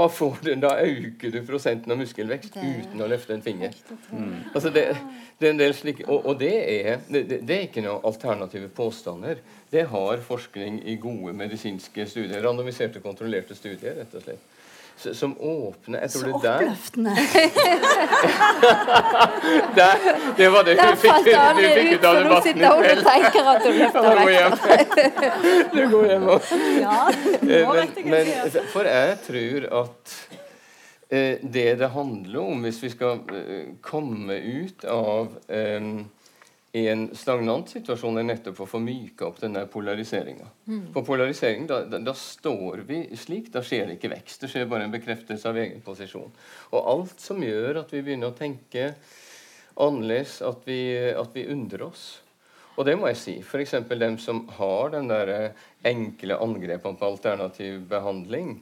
[0.46, 3.76] du, da, øker du prosenten av muskelvekst uten å løfte en finger.
[4.08, 4.32] Mm.
[4.54, 4.86] Altså det,
[5.36, 8.72] det, er en del slike, og, og det, er, det, det, er, ikke noen alternative
[8.72, 9.44] påstander.
[9.72, 12.40] Det har forskning i gode medisinske studier.
[12.46, 14.52] Randomiserte, kontrollerte studier, rett og slett
[14.96, 17.10] som åpner Jeg tror Så det oppløftende.
[19.76, 19.94] der,
[20.36, 23.02] det var det hun fikk, du fikk ut av debatten i kveld.
[23.10, 24.90] tenker at du løfter vekk.
[25.76, 26.42] Du går hjem òg.
[26.80, 26.98] ja,
[27.42, 28.24] men, men,
[28.72, 30.16] For jeg tror at
[31.10, 35.80] eh, det det handler om, hvis vi skal eh, komme ut av eh,
[36.76, 40.48] i en stagnant situasjon er nettopp å få myka opp denne polariseringa.
[40.68, 40.82] Mm.
[40.92, 43.48] For polarisering, da, da, da, står vi slik.
[43.54, 44.42] Da skjer det ikke vekst.
[44.42, 46.34] Det skjer bare en bekreftelse av egen posisjon.
[46.74, 48.90] Og alt som gjør at vi begynner å tenke
[49.72, 50.80] annerledes, at vi,
[51.16, 52.06] at vi undrer oss.
[52.76, 53.38] Og det må jeg si.
[53.40, 53.78] F.eks.
[53.96, 55.36] dem som har den der
[55.86, 58.58] enkle angrepene på alternativ behandling.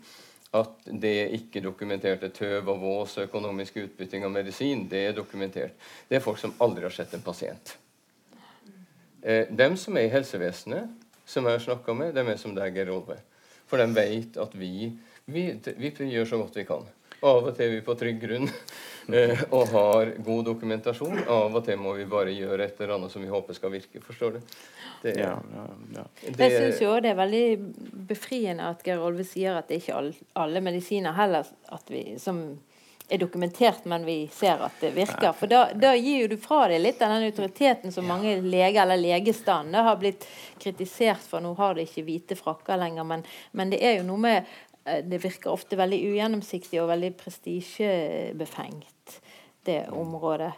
[0.55, 5.75] At det ikke dokumenterte tøv og vås økonomisk utbytting av medisin, det er dokumentert.
[6.07, 7.81] Det er folk som aldri har sett en pasient.
[9.25, 10.91] Eh, dem som er i helsevesenet,
[11.25, 13.17] som jeg har snakka med, dem er som deg, Geir Olve.
[13.71, 14.91] For de vet at vi,
[15.25, 15.47] vi,
[15.81, 16.85] vi, gjør så godt vi kan.
[17.25, 18.51] Av og til er vi på trygg grunn
[19.17, 21.23] eh, og har god dokumentasjon.
[21.25, 24.03] Av og til må vi bare gjøre et eller annet som vi håper skal virke.
[24.05, 24.53] Forstår du?
[25.01, 25.65] Det, ja, ja,
[25.97, 26.05] ja.
[26.21, 27.47] Det, jeg syns jo det er veldig
[28.13, 31.49] befriende at Geir Olve sier at det er ikke alle, alle medisiner heller
[31.89, 32.45] vi, som
[33.09, 35.33] er dokumentert, men vi ser at det virker.
[35.37, 39.01] For da, da gir du fra deg litt av den autoriteten som mange leger eller
[39.01, 40.25] legestander har blitt
[40.63, 41.45] kritisert for.
[41.45, 45.03] Nå har de ikke hvite frakker lenger, men, men det er jo noe med eh,
[45.05, 49.21] Det virker ofte veldig ugjennomsiktig og veldig prestisjebefengt,
[49.69, 50.55] det området.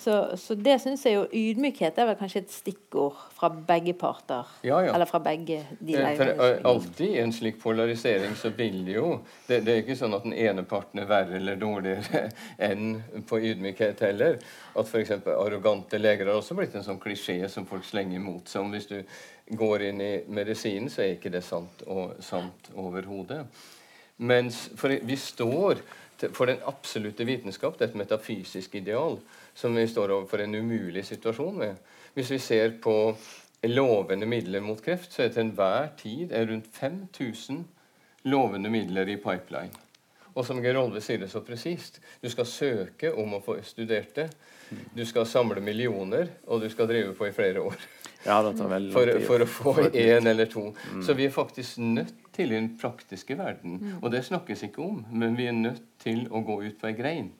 [0.00, 4.48] Så, så det syns jeg jo ydmykhet er vel kanskje et stikkord fra begge parter.
[4.64, 4.94] Ja, ja.
[4.94, 6.46] Eller fra begge de For leirene.
[6.46, 9.10] Eh, alltid i en slik polarisering så vil det jo
[9.46, 12.22] det, det, er ikke sånn at den ene parten er verre eller dårligere
[12.70, 14.40] enn på ydmykhet heller.
[14.72, 15.18] At f.eks.
[15.34, 18.64] arrogante leger har også blitt en sånn klisjé som folk slenger mot seg.
[18.64, 18.98] Om hvis du
[19.60, 23.44] går inn i medisinen, så er ikke det sant, og, sant overhodet.
[24.20, 25.80] Mens for, vi står
[26.36, 29.18] for den absolutte vitenskap, det er et metafysisk ideal
[29.54, 31.92] som vi står overfor en umulig situasjon med.
[32.14, 32.94] Hvis vi ser på
[33.68, 37.64] lovende midler mot kreft, så er det til enhver tid rundt 5000
[38.30, 39.86] lovende midler i pipeline.
[40.34, 44.14] Og som Geir Olve sier det så presist, du skal søke om å få studert
[44.16, 44.28] det.
[44.94, 47.80] Du skal samle millioner, og du skal drive på i flere år.
[48.24, 50.68] Ja, det tar for, for å få én eller to.
[51.02, 53.78] Så vi er faktisk nødt til i den praktiske verden.
[54.00, 56.96] Og det snakkes ikke om, men vi er nødt til å gå ut på ei
[56.98, 57.30] grein.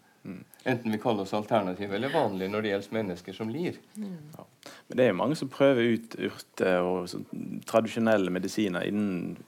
[0.64, 3.78] Enten vi kaller oss alternative eller vanlige når det gjelder mennesker som lir.
[3.96, 4.44] Ja.
[4.88, 7.24] Men det er mange som prøver ut urter og sånn
[7.68, 9.38] tradisjonelle medisiner innen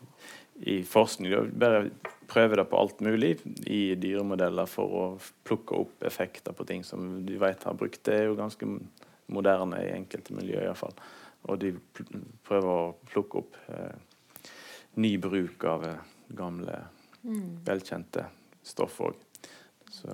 [0.65, 1.29] i forskning.
[1.33, 1.91] De bare
[2.31, 3.35] prøver det på alt mulig
[3.69, 5.05] i dyremodeller for å
[5.45, 8.01] plukke opp effekter på ting som de vet har brukt.
[8.07, 8.69] Det er jo ganske
[9.33, 10.97] moderne i enkelte miljøer iallfall.
[11.51, 11.75] Og de
[12.47, 14.01] prøver å plukke opp eh,
[14.95, 15.85] ny bruk av
[16.29, 16.79] gamle,
[17.23, 18.27] gamle, velkjente
[18.63, 19.15] stoff òg.
[19.93, 20.09] Så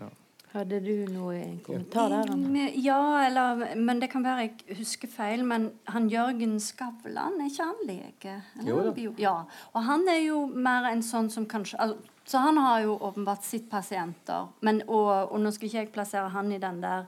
[0.00, 0.08] ja.
[0.48, 2.30] Hadde du noe en kommentar der?
[2.32, 2.48] Anne?
[2.48, 7.50] Mm, Ja, eller Men det kan være jeg husker feil, men han Jørgen Skavlan, er
[7.50, 8.36] ikke han lege?
[8.58, 9.20] Eller Jo da.
[9.20, 9.34] Ja.
[9.74, 13.44] Og han er jo mer en sånn som kanskje altså, Så han har jo åpenbart
[13.44, 14.48] sitt pasienter.
[14.60, 17.06] Men, og, og nå skal ikke jeg plassere han i den der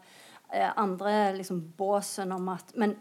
[0.53, 2.97] eh, andre liksom båsen om at Men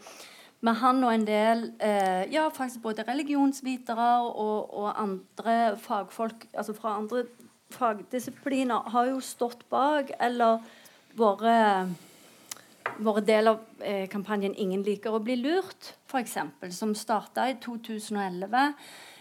[0.62, 6.76] men han og en del eh, ja, faktisk både religionsvitere og, og andre fagfolk altså
[6.76, 7.24] fra andre
[7.72, 10.60] fagdisipliner har jo stått bak eller
[11.20, 11.96] vært
[13.00, 16.38] vært del av eh, kampanjen 'Ingen liker å bli lurt', f.eks.,
[16.76, 18.74] som starta i 2011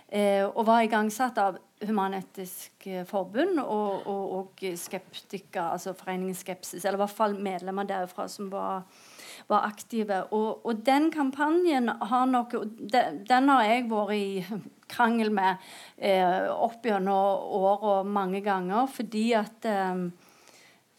[0.09, 6.99] eh, og var igangsatt av Human-Etisk Forbund og, og, og Skeptika, altså Foreningen Skepsis, eller
[6.99, 8.83] i hvert fall medlemmer derfra som var,
[9.49, 10.23] var aktive.
[10.37, 14.61] Og, og den kampanjen har nok den, har jeg vært i
[14.93, 15.61] krangel med
[15.97, 20.09] eh, opp gjennom åra mange ganger, fordi at eh,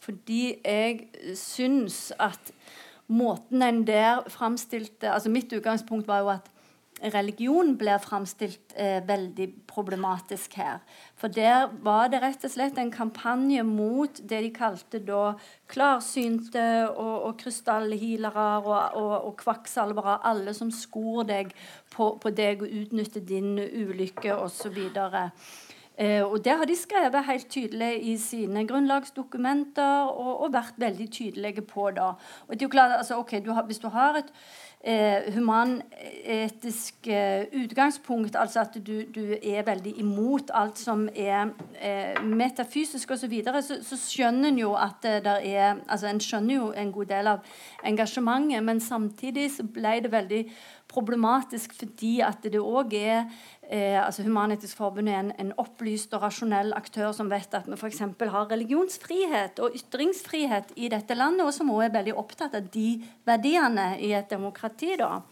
[0.00, 2.52] fordi jeg syns at
[3.12, 6.48] måten en der framstilte altså Mitt utgangspunkt var jo at
[7.00, 10.82] religion blir framstilt eh, veldig problematisk her.
[11.16, 15.34] For der var det rett og slett en kampanje mot det de kalte da
[15.70, 20.20] klarsynte og, og krystallhealere og, og, og kvakksalvere.
[20.28, 21.54] Alle som skor deg
[21.94, 24.78] på, på deg og utnytter din ulykke osv.
[26.00, 31.08] Eh, og Det har de skrevet helt tydelig i sine grunnlagsdokumenter og, og vært veldig
[31.12, 31.90] tydelige på.
[31.90, 32.14] da.
[32.48, 34.32] Og det er jo klart, altså, ok, du har, Hvis du har et
[34.84, 42.16] eh, humanetisk eh, utgangspunkt, altså at du, du er veldig imot alt som er eh,
[42.24, 46.72] metafysisk osv., så, videre, så skjønner en jo at det er altså En skjønner jo
[46.72, 47.54] en god del av
[47.84, 50.44] engasjementet, men samtidig så ble det veldig
[50.90, 53.28] problematisk fordi at det òg er
[53.70, 57.78] eh, altså Human-Etisk Forbund er en, en opplyst og rasjonell aktør som vet at vi
[57.78, 58.02] f.eks.
[58.02, 62.90] har religionsfrihet og ytringsfrihet i dette landet, og som også er veldig opptatt av de
[63.28, 64.96] verdiene i et demokrati.
[65.00, 65.22] da.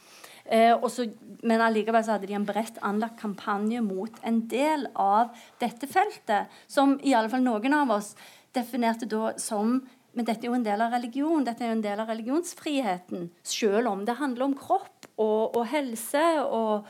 [0.49, 1.11] Eh, også,
[1.45, 6.49] men allikevel så hadde de en bredt anlagt kampanje mot en del av dette feltet,
[6.67, 8.15] som i alle fall noen av oss
[8.57, 9.81] definerte da som
[10.17, 13.29] men dette er jo en del av religion, dette er jo en del av religionsfriheten.
[13.47, 16.89] Selv om det handler om kropp og, og helse og,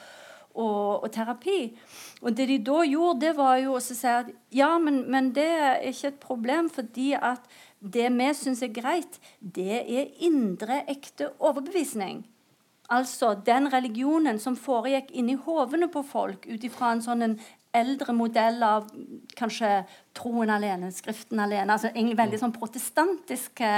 [0.58, 1.60] og, og terapi.
[2.22, 5.48] Og det de da gjorde, det var jo å si at ja, men, men det
[5.48, 7.46] er ikke et problem, fordi at
[7.78, 12.24] det vi syns er greit, det er indre, ekte overbevisning.
[12.88, 17.38] Altså den religionen som foregikk inni hovene på folk ut ifra en sånn en
[17.76, 18.86] eldre modell av
[19.36, 19.82] kanskje
[20.16, 21.72] troen alene, skriften alene.
[21.72, 23.72] altså egentlig Veldig sånn protestantiske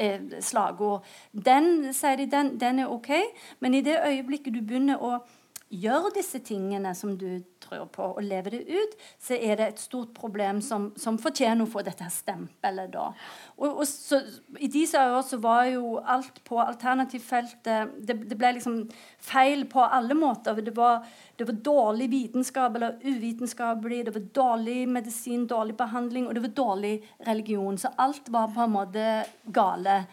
[0.00, 1.04] eh, slagord.
[1.32, 3.12] Den sier de, den, den er ok,
[3.60, 5.18] men i det øyeblikket du begynner å
[5.66, 9.80] gjøre disse tingene som du tror på, og lever det ut, så er det et
[9.82, 12.92] stort problem som, som fortjener å få dette stempelet.
[12.92, 13.08] da.
[13.56, 14.20] Og, og så,
[14.62, 18.78] I disse år så var jo alt på alternativfeltet det, det ble liksom
[19.18, 20.62] feil på alle måter.
[20.62, 21.02] Det var,
[21.36, 26.56] det var dårlig vitenskap eller uvitenskapelig, det var dårlig medisin, dårlig behandling, og det var
[26.62, 26.96] dårlig
[27.26, 27.78] religion.
[27.78, 29.06] Så alt var på en måte
[29.50, 30.04] gale.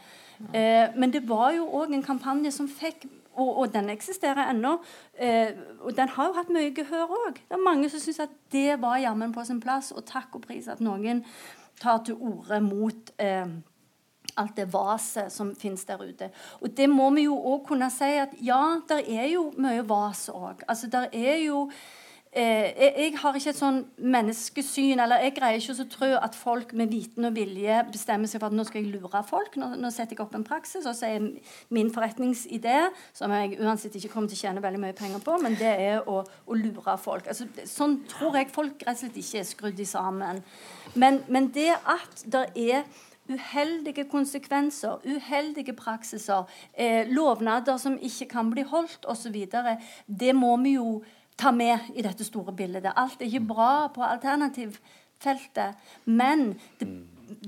[0.50, 3.06] Eh, men det var jo òg en kampanje som fikk
[3.36, 4.78] og, og den eksisterer ennå.
[5.18, 7.42] Eh, og den har jo hatt mye gehør òg.
[7.42, 9.92] Det er mange som syns at det var jammen på sin plass.
[9.92, 11.24] Og takk og pris at noen
[11.82, 13.48] tar til orde mot eh,
[14.40, 16.30] alt det vaset som finnes der ute.
[16.62, 20.28] Og det må vi jo òg kunne si at ja, der er jo mye vas
[20.34, 20.66] òg.
[20.68, 21.68] Altså der er jo
[22.36, 26.72] Eh, jeg, har ikke et sånn menneskesyn, eller jeg greier ikke å tro at folk
[26.74, 29.54] med viten og vilje bestemmer seg for at nå skal jeg lure folk.
[29.62, 31.28] Nå, nå setter jeg opp en praksis, og så er
[31.74, 35.60] min forretningsidé, som jeg uansett ikke kommer til å tjene veldig mye penger på, men
[35.62, 37.30] det er å, å lure folk.
[37.30, 40.42] Altså, sånn tror jeg folk rett og slett ikke er skrudd i sammen.
[40.98, 42.88] Men, men det at det er
[43.30, 49.38] uheldige konsekvenser, uheldige praksiser, eh, lovnader som ikke kan bli holdt osv.,
[50.08, 51.04] det må vi jo
[51.38, 52.92] ta med i dette store bildet.
[52.96, 55.78] Alt er ikke bra på alternativfeltet.
[56.06, 56.88] Men det,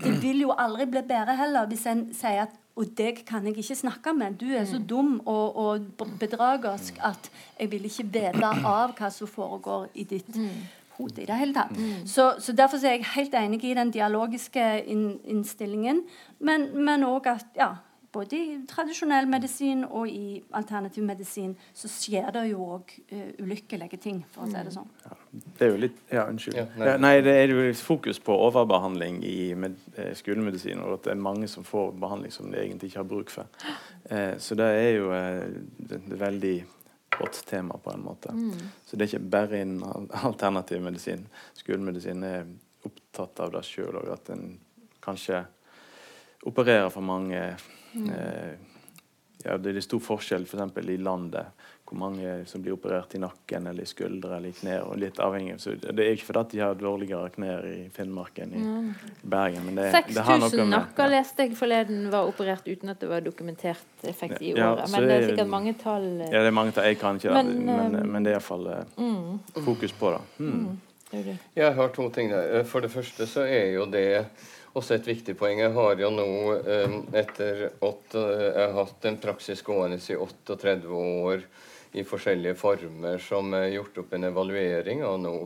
[0.04, 3.56] det vil jo aldri bli bedre heller hvis en sier at og deg kan jeg
[3.62, 4.34] ikke snakke med.
[4.40, 7.30] Du er så dum og, og bedragersk at
[7.60, 10.28] jeg vil ikke vite av hva som foregår i ditt
[10.98, 11.80] hode i det hele tatt.
[12.04, 16.04] Så, så, Derfor er jeg helt enig i den dialogiske in innstillingen,
[16.40, 17.72] men òg at ja,
[18.16, 24.00] både i tradisjonell medisin og i alternativ medisin så skjer det jo òg uh, ulykkelige
[24.02, 24.92] ting, for å si det sånn.
[25.06, 25.18] Ja,
[25.60, 26.58] det er jo litt Ja, unnskyld.
[26.58, 26.88] Ja, nei.
[26.88, 27.14] Ja, nei.
[27.26, 31.50] det er jo fokus på overbehandling i med, eh, skolemedisin, og at det er mange
[31.52, 33.68] som får behandling som de egentlig ikke har bruk for.
[34.10, 35.44] Eh, så det er jo eh,
[35.90, 36.56] et veldig
[37.18, 38.32] godt tema, på en måte.
[38.32, 38.70] Mm.
[38.86, 41.28] Så det er ikke bare innen alternativ medisin.
[41.58, 42.46] Skolemedisin er
[42.86, 44.60] opptatt av det sjøl òg, at en
[45.06, 45.44] kanskje
[46.46, 47.42] opererer for mange
[47.96, 48.10] Mm.
[48.12, 48.76] Eh,
[49.46, 50.74] ja, det er stor forskjell f.eks.
[50.74, 54.56] For i landet hvor mange som blir operert i nakken eller i skuldre eller i
[54.58, 54.88] knær.
[54.90, 55.60] og litt avhengig.
[55.62, 58.88] Så det er ikke fordi de har dårligere knær i Finnmark enn i mm.
[59.22, 59.68] Bergen.
[59.68, 64.42] men det, 6000 nakker leste jeg forleden var operert uten at det var dokumentert effekt
[64.42, 64.90] i ja, året.
[64.96, 66.90] Men det er sikkert mange tall Ja, det er mange tall.
[66.90, 68.68] Jeg kan ikke men, det, men, men det er iallfall
[68.98, 69.62] mm.
[69.70, 70.26] fokus på det.
[70.40, 70.52] Mm.
[70.58, 70.76] mm.
[71.56, 72.64] Jeg har to ting der.
[72.68, 74.26] For det første så er jo det
[74.76, 75.62] også et viktig poeng.
[75.64, 76.28] Jeg har jo nå,
[76.60, 81.46] eh, etter at jeg har hatt en praksis gående i 38 år
[81.96, 85.38] i forskjellige former, som er gjort opp en evaluering av nå.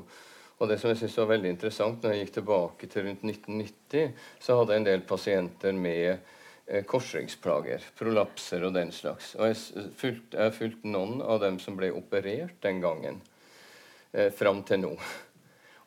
[0.59, 4.09] Og det som jeg synes var veldig interessant, når jeg gikk tilbake til rundt 1990,
[4.43, 9.36] så hadde jeg en del pasienter med eh, korsryggsplager, prolapser og den slags.
[9.38, 13.21] Og jeg har fulgt noen av dem som ble operert den gangen,
[14.11, 14.93] eh, fram til nå.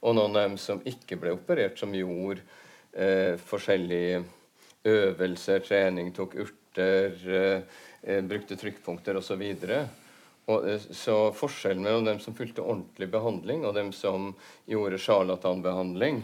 [0.02, 2.46] Og noen av dem som ikke ble operert, som gjorde
[2.92, 4.22] eh, forskjellige
[4.84, 7.62] øvelser, trening, tok urter, eh,
[8.02, 9.42] eh brukte trykkpunkter osv.
[9.42, 14.32] Eh, så forskjellen mellom dem som fulgte ordentlig behandling, og dem som
[14.66, 16.22] gjorde sjarlatanbehandling,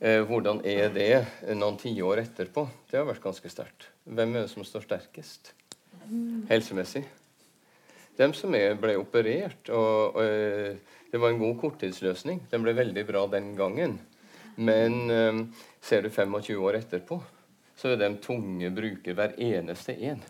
[0.00, 2.68] eh, hvordan er det noen tiår etterpå?
[2.90, 3.90] Det har vært ganske sterkt.
[4.04, 5.52] Hvem er det som står sterkest
[6.48, 7.04] helsemessig?
[8.20, 9.68] Dem som er, ble operert.
[9.68, 10.76] og, og eh,
[11.10, 12.44] Det var en god korttidsløsning.
[12.50, 13.98] Den ble veldig bra den gangen.
[14.56, 15.44] Men um,
[15.80, 17.20] ser du 25 år etterpå,
[17.76, 20.20] så er de tunge bruker hver eneste en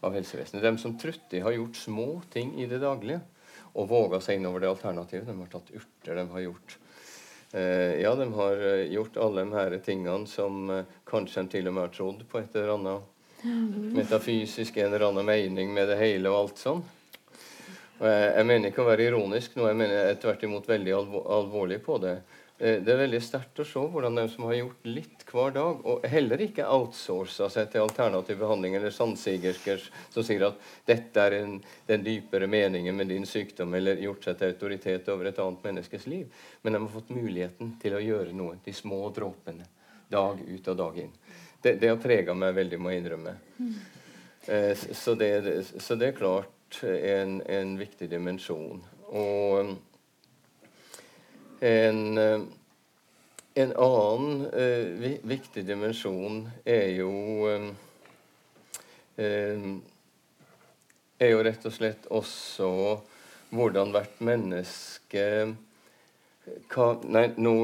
[0.00, 0.62] av helsevesenet.
[0.62, 3.20] De som truttig har gjort små ting i det daglige
[3.76, 5.26] og våga seg innover det alternativet.
[5.28, 6.76] De har tatt urter, de har gjort
[7.54, 11.68] uh, Ja, de har uh, gjort alle de her tingene som uh, kanskje en til
[11.68, 13.12] og med har trodd på et eller annet
[13.96, 16.80] metafysisk, en eller annen mening med det hele og alt sånn.
[18.00, 21.78] Jeg, jeg mener ikke å være ironisk nå, jeg mener tvert imot veldig alvor, alvorlig
[21.84, 22.16] på det.
[22.58, 25.80] Eh, det er veldig sterkt å se hvordan de som har gjort litt hver dag,
[25.84, 29.82] og heller ikke outsourca seg til alternativ behandling eller sannsigersker
[30.14, 34.38] som sier at dette er en, den dypere meningen med din sykdom, eller gjort seg
[34.40, 36.46] til autoritet over et annet menneskes liv.
[36.62, 39.68] Men de har fått muligheten til å gjøre noe, de små dråpene,
[40.08, 41.12] dag ut og dag inn.
[41.60, 43.36] Det, det har prega meg veldig, må jeg innrømme.
[43.58, 43.76] Mm.
[44.94, 45.30] Så, det,
[45.82, 48.84] så, det, er klart en, en viktig dimensjon.
[49.10, 49.72] Og
[51.60, 52.40] en, eh,
[53.54, 57.10] en annen uh, viktig dimensjon er jo
[59.16, 59.76] um,
[61.16, 62.68] er jo rett og slett også
[63.56, 65.22] hvordan hvert menneske
[66.72, 67.54] hva, Nei, nå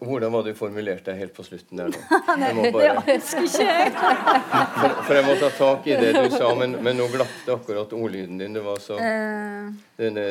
[0.00, 2.00] Hvordan var det du formulerte deg helt på slutten der nå?
[2.42, 3.92] Jeg må bare, det husker ikke jeg.
[3.94, 7.52] for, for, jeg må ta tak i det du sa, men, men nå glapp det
[7.54, 8.56] akkurat ordlyden din.
[8.56, 8.96] Det var så
[10.00, 10.24] denne,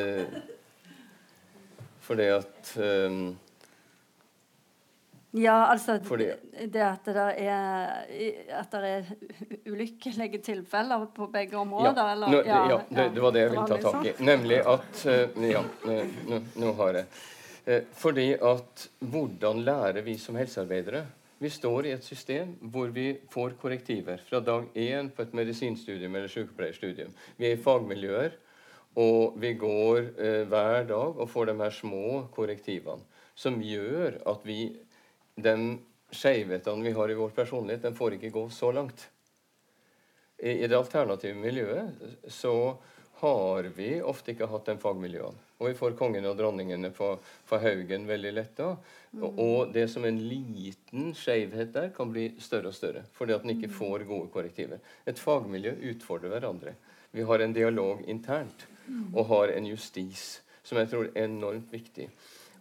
[2.10, 3.38] fordi at um,
[5.38, 6.32] ja, altså fordi,
[6.74, 8.00] det at det er,
[8.58, 9.12] at det er
[9.70, 11.94] ulykkelige tilfeller på begge områder?
[11.94, 14.16] Ja, eller, nå, ja, ja det, det, var det jeg ville ta tak i.
[14.26, 17.06] Nemlig at uh, Ja, nå, nå, har jeg
[17.68, 21.06] uh, Fordi at hvordan lærer vi som helsearbeidere?
[21.40, 26.16] Vi står i et system hvor vi får korrektiver fra dag én på et medisinstudium
[26.16, 27.14] eller sykepleierstudium.
[27.38, 28.34] Vi er i fagmiljøer
[28.98, 33.06] og vi går eh, hver dag og får de her små korrektivene
[33.40, 34.64] som gjør at vi
[35.40, 35.56] de
[36.12, 39.06] skjevhetene vi har i vår personlighet, den får ikke gå så langt.
[40.40, 42.56] I, I, det alternative miljøet så
[43.20, 45.46] har vi ofte ikke hatt de fagmiljøene.
[45.60, 47.10] Og vi får kongen og dronningene på,
[47.50, 48.70] på haugen veldig lett da.
[49.12, 49.26] Mm.
[49.28, 53.04] Og det som en liten skjevhet der, kan bli større og større.
[53.18, 54.80] Fordi at den ikke får gode korrektiver.
[55.04, 56.78] Et fagmiljø utfordrer hverandre.
[57.12, 58.64] Vi har en dialog internt
[59.14, 62.10] og har en justis som jeg tror er enormt viktig.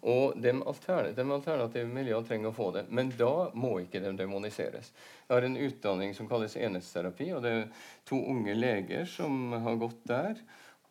[0.07, 4.93] Og de, alternative, alternative miljøene trenger å få det, men da må ikke de demoniseres.
[5.27, 7.65] Jeg har en utdanning som kalles enhetsterapi, og det er
[8.09, 10.39] to unge leger som har gått der.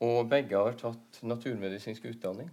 [0.04, 2.52] Og begge har tatt naturmedisinsk utdanning.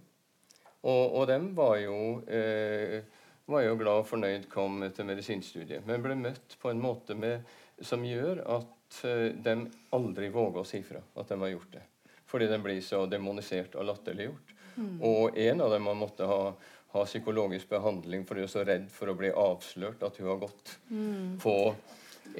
[0.85, 1.97] Og, og de var jo,
[2.29, 3.03] eh,
[3.51, 7.43] var jo glad og fornøyd kom til medisinstudiet, men ble møtt på en måte med,
[7.85, 9.57] som gjør at eh, de
[9.97, 11.83] aldri våger å si fra at de har gjort det.
[12.25, 14.53] Fordi den blir så demonisert og latterliggjort.
[14.75, 14.95] Mm.
[15.07, 16.53] Og en av dem har måttet ha,
[16.95, 20.41] ha, psykologisk behandling fordi hun er så redd for å bli avslørt at hun har
[20.41, 21.37] gått mm.
[21.43, 21.55] på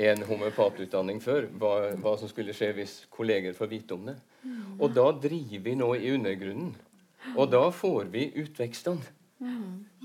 [0.07, 1.47] en homøopatutdanning før.
[1.55, 4.17] Hva, hva, som skulle skje hvis kolleger får vite om det.
[4.43, 4.75] Mm.
[4.79, 6.73] Og da driver vi nå i undergrunnen.
[7.35, 9.13] Og da får vi utvekstene.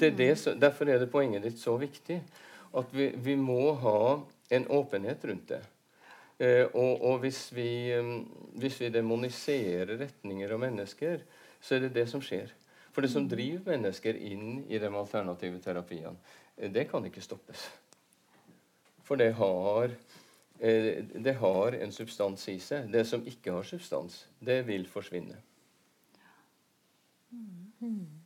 [0.00, 2.20] Det er det, derfor er det poenget ditt så viktig.
[2.76, 4.00] At vi, vi må ha
[4.50, 5.60] en åpenhet rundt det.
[6.40, 8.24] Eh, og, og hvis, vi, um,
[8.56, 11.20] hvis, vi, demoniserer retninger og mennesker,
[11.60, 12.54] så er det det som skjer.
[12.94, 16.16] For det som driver mennesker inn i de alternative terapiene,
[16.56, 17.66] eh, det kan ikke stoppes.
[19.04, 19.92] For det har,
[20.60, 22.88] eh, det har en substans i seg.
[22.92, 25.36] Det som ikke har substans, det vil forsvinne.
[27.30, 28.19] Ja,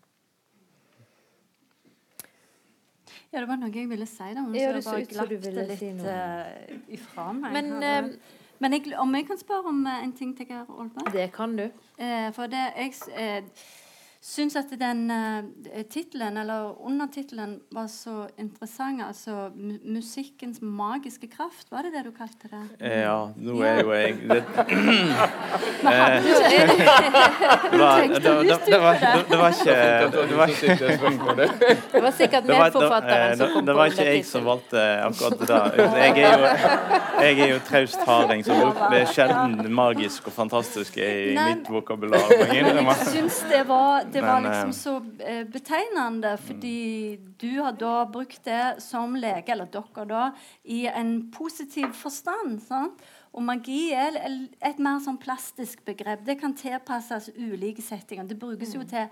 [3.42, 4.30] det var noe jeg ville si.
[4.36, 7.56] da, men ja, så jeg bare glapp det litt si uh, ifra meg.
[7.56, 11.12] Men, uh, men jeg, om jeg kan spørre om uh, en ting til Geir Olberg?
[11.12, 11.66] Det kan du.
[12.36, 12.94] for det, jeg
[14.24, 15.44] syns at den uh,
[15.92, 19.02] tittelen, eller undertittelen, var så interessant.
[19.04, 22.62] Altså 'Musikkens magiske kraft', var det det du kalte det?
[22.80, 24.40] Ja, nå er jo jeg Det,
[29.38, 29.74] var ikke
[31.92, 33.66] Det var sikkert medforfatteren som kom på det.
[33.66, 35.70] Det var ikke jeg som valgte akkurat det der.
[36.00, 36.46] Jeg er jo,
[37.20, 38.52] jeg er jo traust harding, så
[38.90, 42.32] det er sjelden magisk og fantastisk i mitt vokabular.
[42.54, 44.94] Jeg syns det var det var liksom eh, så
[45.26, 50.24] eh, betegnende, fordi du har da brukt det som lege, eller dere da,
[50.64, 52.60] i en positiv forstand.
[52.64, 53.04] sant?
[53.34, 54.18] Og magi er
[54.62, 56.22] et mer sånn plastisk begrep.
[56.26, 58.28] Det kan tilpasses ulike settinger.
[58.30, 58.90] Det brukes jo mm.
[58.92, 59.08] til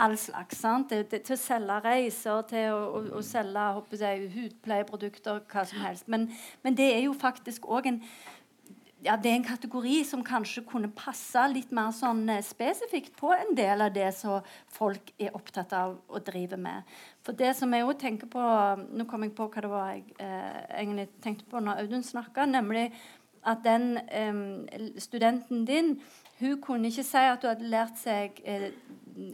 [0.00, 0.58] all slags.
[0.58, 0.90] sant?
[0.90, 5.84] Det, det, til å selge reiser, til å, å, å selge jeg, hudpleieprodukter, hva som
[5.84, 6.08] helst.
[6.10, 6.28] Men,
[6.64, 8.02] men det er jo faktisk òg en
[9.04, 13.32] ja, det er en kategori som kanskje kunne passe litt mer sånn eh, spesifikt på
[13.32, 16.88] en del av det som folk er opptatt av å drive med.
[17.24, 18.44] For det som jeg også tenker på
[18.90, 22.44] Nå kom jeg på hva det var jeg eh, egentlig tenkte på når Audun snakka,
[22.50, 22.90] nemlig
[23.48, 24.40] at den eh,
[25.00, 25.94] studenten din
[26.40, 28.70] hun kunne ikke si at du hadde lært seg eh,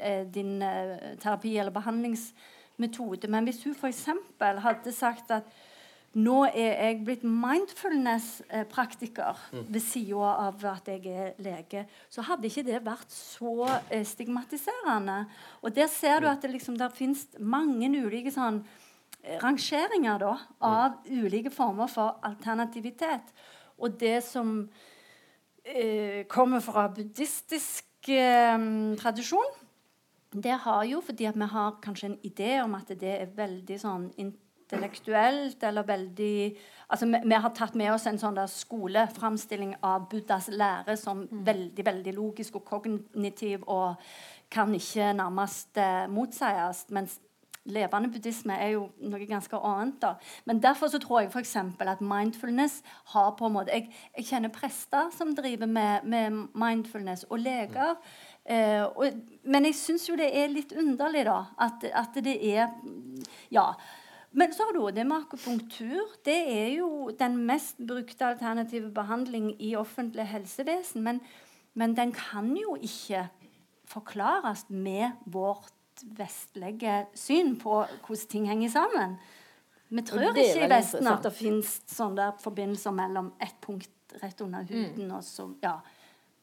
[0.02, 4.06] eh din eh, terapi- eller behandlingsmetode, men hvis hun f.eks.
[4.40, 5.50] hadde sagt at
[6.16, 9.66] nå er jeg blitt mindfulness-praktiker mm.
[9.68, 11.82] ved sida av at jeg er lege.
[12.08, 15.26] Så hadde ikke det vært så eh, stigmatiserende.
[15.60, 16.32] Og der ser du mm.
[16.32, 18.64] at det liksom, der finnes mange ulike sånn,
[19.20, 21.26] eh, rangeringer da, av mm.
[21.26, 23.28] ulike former for alternativitet.
[23.76, 24.72] Og det som
[25.68, 28.56] eh, kommer fra buddhistisk eh,
[29.02, 29.52] tradisjon,
[30.36, 33.78] det har jo fordi at vi har kanskje en idé om at det er veldig
[33.80, 34.12] sånn
[34.66, 36.56] intellektuelt eller veldig
[36.88, 41.24] altså vi, vi, har tatt med oss en sånn der skoleframstilling av Buddhas lære som
[41.26, 41.44] mm.
[41.46, 43.94] veldig veldig logisk og kognitiv og
[44.50, 46.84] kan ikke nærmest eh, motsies.
[46.94, 47.16] Mens
[47.66, 49.96] levende buddhisme er jo noe ganske annet.
[50.02, 50.12] da.
[50.46, 51.56] Men derfor så tror jeg f.eks.
[51.80, 57.24] at mindfulness har på en måte Jeg, jeg kjenner prester som driver med, med mindfulness,
[57.24, 57.96] og leger.
[58.44, 61.44] Eh, og, men jeg syns jo det er litt underlig, da.
[61.58, 62.70] At, at det er
[63.50, 63.72] Ja.
[64.36, 66.12] Men så har du det med akupunktur.
[66.24, 71.02] Det er jo den mest brukte alternative behandling i offentlig helsevesen.
[71.06, 71.20] Men,
[71.72, 73.28] men den kan jo ikke
[73.88, 75.72] forklares med vårt
[76.18, 79.16] vestlige syn på hvordan ting henger sammen.
[79.88, 84.66] Vi tror ikke i Vesten at det finnes sånne forbindelser mellom ett punkt rett under
[84.66, 85.14] huden mm.
[85.16, 85.78] og så ja,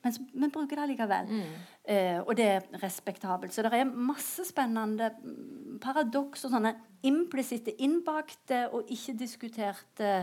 [0.03, 1.29] men men bruker det likevel.
[1.29, 1.53] Mm.
[1.83, 3.53] Eh, og det er respektabelt.
[3.53, 6.73] Så det er masse spennende mm, paradoks og sånne
[7.03, 10.13] implisitte, innbakte og ikke diskuterte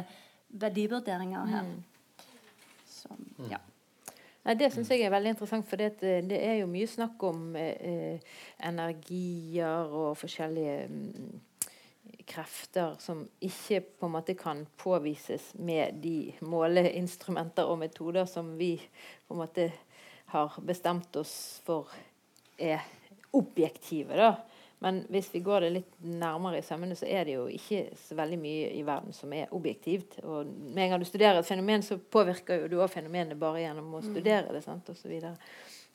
[0.48, 1.66] verdivurderinger her.
[1.68, 2.24] Mm.
[2.86, 3.16] Så,
[3.50, 3.60] ja.
[4.44, 7.22] Nei, Det syns jeg er veldig interessant, for det, eh, det er jo mye snakk
[7.28, 8.20] om eh,
[8.64, 11.40] energier og forskjellige mm,
[12.30, 18.76] krefter som ikke på en måte kan påvises med de måleinstrumenter og metoder som vi
[19.26, 19.70] på en måte
[20.30, 21.34] har bestemt oss
[21.66, 21.90] for
[22.60, 22.84] er
[23.34, 24.16] objektive.
[24.16, 24.34] da.
[24.82, 28.16] Men hvis vi går det litt nærmere i sømmene, så er det jo ikke så
[28.16, 30.16] veldig mye i verden som er objektivt.
[30.24, 33.60] Og med en gang du studerer et fenomen, så påvirker jo du òg fenomenet bare
[33.60, 34.62] gjennom å studere det.
[34.64, 35.34] sant, og så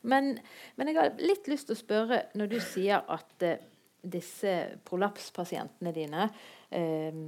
[0.06, 0.36] men,
[0.78, 3.56] men jeg har litt lyst til å spørre, når du sier at uh,
[4.12, 4.54] disse
[4.88, 6.30] prolapspasientene dine
[6.70, 7.20] eh,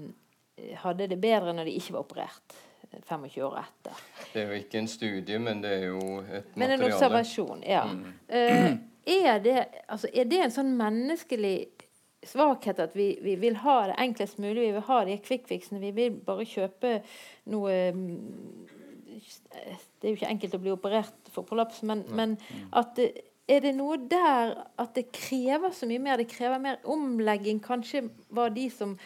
[0.83, 2.57] hadde det bedre når de ikke var operert
[2.91, 4.03] 25 eh, år etter.
[4.33, 6.61] Det er jo ikke en studie, men det er jo et materiale.
[6.61, 7.83] Men en observasjon, ja.
[7.89, 8.05] Mm.
[8.27, 8.69] Eh,
[9.07, 9.57] er det,
[9.87, 11.57] altså, er det en sånn menneskelig
[12.27, 14.65] svakhet at vi, vi, vil ha det enklest mulig.
[14.65, 15.79] Vi vil ha de quick-fixene.
[15.83, 16.97] Vi vil bare kjøpe
[17.53, 18.17] noe mm,
[19.17, 22.35] Det er jo ikke enkelt å bli operert for prolaps, men, men
[22.75, 23.07] at det,
[23.47, 26.19] er det noe der at det krever så mye mer?
[26.19, 27.61] Det krever mer omlegging.
[27.63, 28.03] Kanskje
[28.35, 28.97] var de som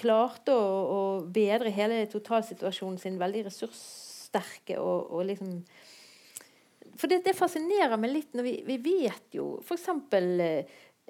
[0.00, 0.66] klarte å,
[0.96, 5.56] å bedre hele totalsituasjonen sin, veldig ressurssterke og, og liksom
[7.00, 9.88] For det, det, fascinerer meg litt når vi, vi vet jo f.eks.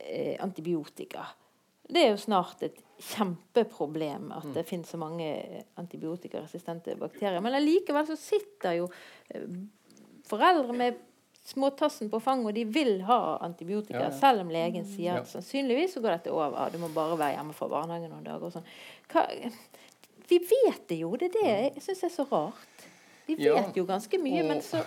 [0.00, 1.26] Eh, antibiotika.
[1.90, 4.68] Det er jo snart et kjempeproblem at det mm.
[4.68, 5.26] finnes så mange
[5.80, 7.42] antibiotikaresistente bakterier.
[7.44, 8.86] Men allikevel så sitter jo
[9.34, 9.44] eh,
[10.30, 11.02] foreldre med
[11.46, 14.18] småtassen på fanget, og de vil ha antibiotika, ja, ja.
[14.20, 14.90] selv om legen mm.
[14.92, 16.70] sier at sannsynligvis så går dette over.
[16.72, 18.46] Du må bare være hjemme fra barnehagen noen dager.
[18.46, 18.68] og sånn.
[19.10, 19.26] Hva,
[20.30, 21.14] vi vet det jo.
[21.18, 22.86] Det er det jeg syns er så rart.
[23.26, 24.84] Vi vet jo ganske mye, og, men så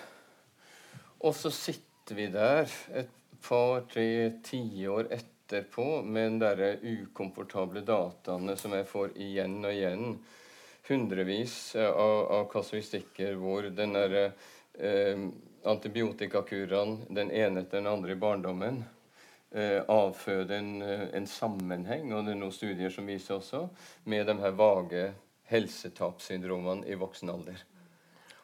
[1.24, 3.12] Og så sitter vi der et
[3.44, 4.08] par-tre
[4.44, 10.18] tiår etterpå med den derre ukomfortable dataene som jeg får igjen og igjen.
[10.88, 14.26] Hundrevis av, av kasuistikker hvor den derre
[14.76, 15.28] eh,
[15.64, 18.84] antibiotikakurene, den ene etter den andre i barndommen,
[19.52, 23.68] eh, avføder en, eh, en, sammenheng, og det er noen studier som viser også,
[24.06, 25.06] med de her vage
[25.52, 27.64] helsetapssyndromene i voksen alder.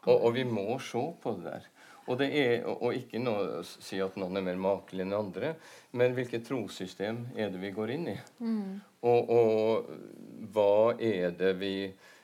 [0.05, 1.67] Og, og, vi må se på det der.
[2.07, 5.53] Og, det er, og ikke noe, si at noen er mer makelig enn andre,
[5.91, 8.15] men hvilket trossystem er det vi går inn i?
[8.39, 8.79] Mm.
[9.05, 9.91] Og, og,
[10.53, 11.73] hva er det vi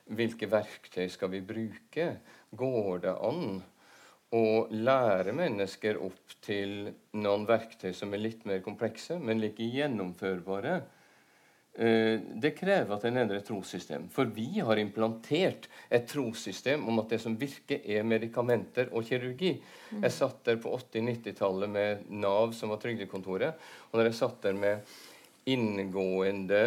[0.06, 2.04] Hvilke verktøy skal vi bruke?
[2.54, 3.56] Går det an
[4.34, 10.80] å lære mennesker opp til noen verktøy som er litt mer komplekse, men like gjennomførbare.
[11.76, 14.08] Eh, det krever at en endrer trossystem.
[14.14, 19.58] For vi har implantert et trossystem om at det som virker, er medikamenter og kirurgi.
[19.92, 20.06] Mm.
[20.06, 23.60] Jeg satt der på 80-90-tallet med Nav, som var trygdekontoret.
[23.92, 24.96] Og når jeg satt der med
[25.52, 26.64] inngående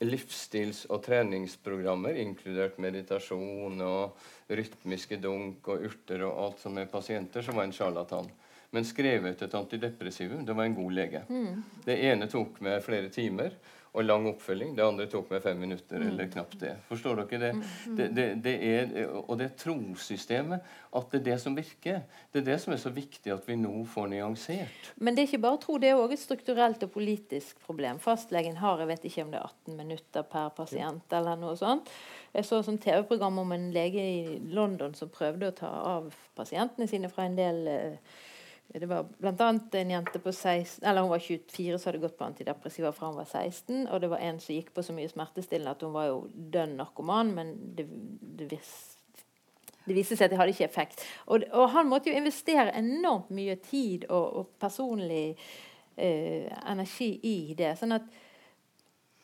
[0.00, 7.44] livsstils- og treningsprogrammer, inkludert meditasjon og rytmiske dunk og urter og alt som er pasienter,
[7.44, 8.30] så var en sjarlatan.
[8.70, 10.44] Men skrevet et antidepressivum.
[10.46, 11.24] Det var en god lege.
[11.28, 11.62] Mm.
[11.84, 13.56] Det ene tok meg flere timer
[13.92, 14.76] og lang oppfølging.
[14.76, 16.08] Det andre tok meg fem minutter, mm.
[16.12, 16.76] eller knapt det.
[16.86, 17.50] Forstår dere det?
[17.56, 17.64] Mm.
[17.64, 17.96] mm.
[17.98, 18.92] det, det, det er,
[19.24, 20.68] og det trossystemet.
[20.94, 22.00] At det er det som virker.
[22.30, 24.92] Det er det som er så viktig at vi nå får nyansert.
[24.98, 27.98] Men det er ikke bare tro, det er òg et strukturelt og politisk problem.
[28.02, 31.20] Fastlegen har jeg vet ikke om det er 18 minutter per pasient, ja.
[31.20, 31.90] eller noe sånt.
[32.34, 36.86] Jeg så et TV-program om en lege i London som prøvde å ta av pasientene
[36.90, 38.18] sine fra en del uh,
[38.72, 39.58] det var bl.a.
[39.72, 43.18] en jente på 16, eller hun var 24 som hadde gått på antidepressiva fra hun
[43.18, 43.88] var 16.
[43.88, 46.76] Og det var en som gikk på så mye smertestillende at hun var jo dønn
[46.78, 47.88] narkoman, men det,
[48.38, 48.70] det, vis,
[49.88, 51.02] det viste seg at det hadde ikke effekt.
[51.26, 57.38] Og, og, han måtte jo investere enormt mye tid og, og personlig eh, energi i
[57.58, 57.72] det.
[57.80, 58.06] sånn at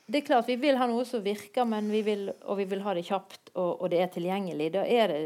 [0.07, 2.83] det er klart Vi vil ha noe som virker, men vi vil, og vi vil
[2.83, 4.73] ha det kjapt, og, og det er tilgjengelig.
[4.75, 5.23] Da er det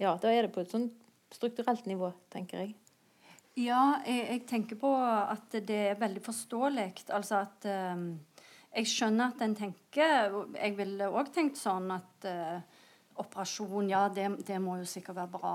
[0.00, 1.03] ja, da er det på et sånt
[1.34, 2.74] strukturelt nivå, tenker jeg.
[3.54, 6.88] Ja, jeg, jeg, tenker på at det er veldig forståelig.
[7.14, 8.08] Altså at um,
[8.74, 12.82] Jeg skjønner at en tenker Jeg ville òg tenkt sånn at uh,
[13.22, 15.54] operasjon, ja, det, det, må jo sikkert være bra.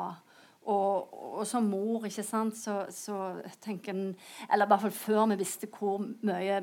[0.70, 3.18] Og, og som mor, ikke sant, så, så
[3.64, 4.10] tenker en
[4.52, 6.60] Eller i hvert fall før vi visste hvor mye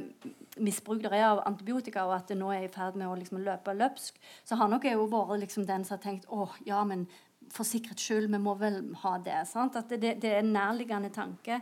[0.57, 3.43] misbruk det er av antibiotika, og at det nå er i ferd med å liksom
[3.45, 6.81] løpe løpsk, så har nok jeg jo vært liksom den som har tenkt å, ja,
[6.89, 7.05] men
[7.53, 9.43] for sikkerhets skyld, vi må vel ha det.
[9.51, 9.77] Sant?
[9.79, 11.61] At det, det er en nærliggende tanke.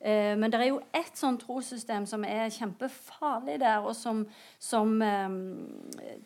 [0.00, 4.22] Eh, men det er jo ett sånn trossystem som er kjempefarlig der, og som,
[4.62, 5.34] som, eh,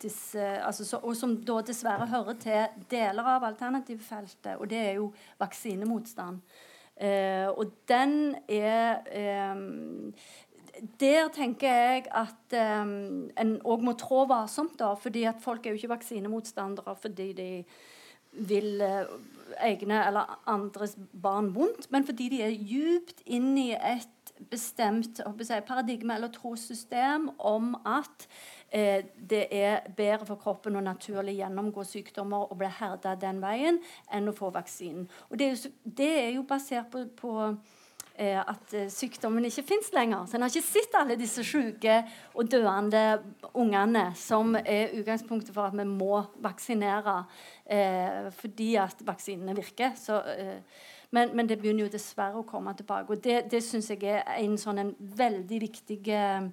[0.02, 4.94] disse, altså, så, og som da dessverre hører til deler av alternativfeltet, og det er
[5.00, 5.08] jo
[5.40, 6.44] vaksinemotstand.
[7.02, 9.62] Eh, og den er eh,
[11.00, 15.74] der tenker jeg at um, en òg må trå varsomt, da, fordi at folk er
[15.74, 17.48] jo ikke vaksinemotstandere fordi de
[18.32, 19.12] vil eh,
[19.60, 25.60] egne eller andres barn vondt, men fordi de er djupt inn i et bestemt si,
[25.66, 28.26] paradigme eller trossystem om at
[28.70, 33.80] eh, det er bedre for kroppen å naturlig gjennomgå sykdommer og bli herda den veien
[34.12, 35.06] enn å få vaksinen.
[35.30, 37.32] Og Det er jo, det er jo basert på, på
[38.20, 40.26] at eh, sykdommen ikke fins lenger.
[40.26, 42.02] Så en har ikke sett alle disse syke
[42.34, 43.22] og døende
[43.54, 47.22] ungene som er utgangspunktet for at vi må vaksinere
[47.64, 49.96] eh, fordi at vaksinene virker.
[49.96, 50.60] Så, eh,
[51.10, 53.12] men, men, det begynner jo dessverre å komme tilbake.
[53.12, 56.48] Og det, det syns jeg er en sånn en veldig viktig eh,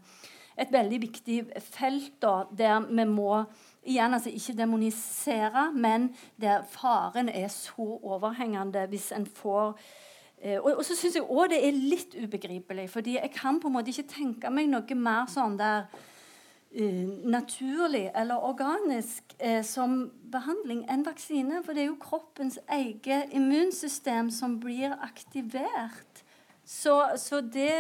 [0.60, 3.46] et veldig viktig felt da, der vi må
[3.88, 10.09] igjen altså ikke demonisere, men der faren er så overhengende hvis en får Eh,
[10.40, 13.76] og, og, så syns jeg òg det er litt ubegripelig, fordi jeg kan på en
[13.76, 20.86] måte ikke tenke meg noe mer sånn der uh, naturlig eller organisk uh, som behandling
[20.88, 21.60] enn vaksine.
[21.66, 26.24] For det er jo kroppens eget immunsystem som blir aktivert.
[26.70, 27.74] Så, så det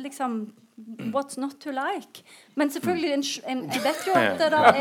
[0.00, 0.48] liksom
[1.12, 2.22] What's not to like?
[2.54, 4.74] Men selvfølgelig en, en, Jeg vet jo at det er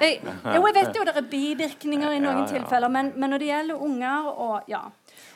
[0.00, 0.20] jeg,
[0.54, 3.48] Jo, jeg vet jo at det er bivirkninger i noen tilfeller, men, men når det
[3.48, 4.84] gjelder unger og ja,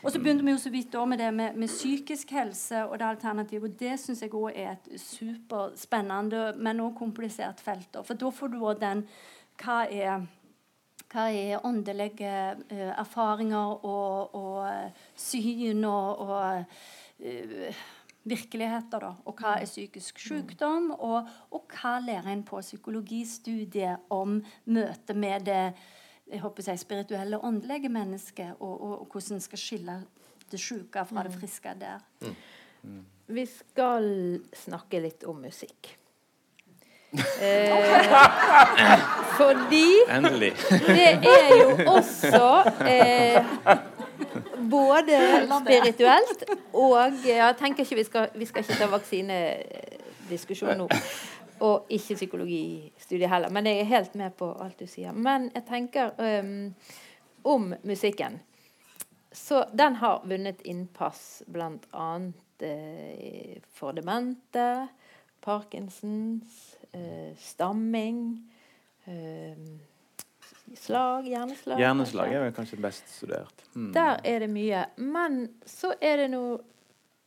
[0.04, 3.06] og så begynte vi jo så vidt med det med, med, psykisk helse og det
[3.06, 3.70] alternativet.
[3.70, 7.96] Og det syns jeg òg er et superspennende, men også komplisert felt.
[8.04, 9.06] For da får du òg den
[9.62, 10.26] Hva er
[11.14, 12.30] hva er åndelige
[12.72, 16.64] uh, erfaringer og, og uh, syn og, og
[17.22, 17.82] uh,
[18.24, 19.12] virkeligheter, da?
[19.24, 20.90] Og hva er psykisk sykdom?
[20.96, 25.62] Og, og hva lærer en på psykologistudiet om møtet med det
[26.30, 29.98] jeg håper jeg, spirituelle og åndelige mennesket, og, og, og hvordan en skal skille
[30.50, 31.40] det syke fra det mm.
[31.40, 31.98] friske der.
[32.20, 32.34] Mm.
[32.82, 33.04] Mm.
[33.26, 34.08] Vi skal
[34.64, 35.98] snakke litt om musikk.
[37.40, 37.70] eh,
[39.36, 40.52] fordi Endelig.
[40.86, 43.44] det er jo også eh,
[44.70, 50.88] både spirituelt og Jeg tenker ikke vi skal, vi skal ikke ta vaksinediskusjon nå
[51.64, 53.52] og ikke psykologistudie heller.
[53.52, 55.14] Men jeg er helt med på alt du sier.
[55.16, 56.74] Men jeg tenker um,
[57.54, 58.40] om musikken.
[59.34, 62.10] Så den har vunnet innpass bl.a.
[62.64, 64.68] Uh, for demente,
[65.44, 66.60] Parkinsons,
[66.94, 68.20] uh, stamming
[69.08, 69.74] uh,
[70.74, 71.78] Slag, hjerneslag.
[71.78, 73.66] Hjerneslag er vel kanskje best studert.
[73.74, 73.90] Hmm.
[73.92, 74.86] Der er det mye.
[74.96, 76.56] Men så er det noe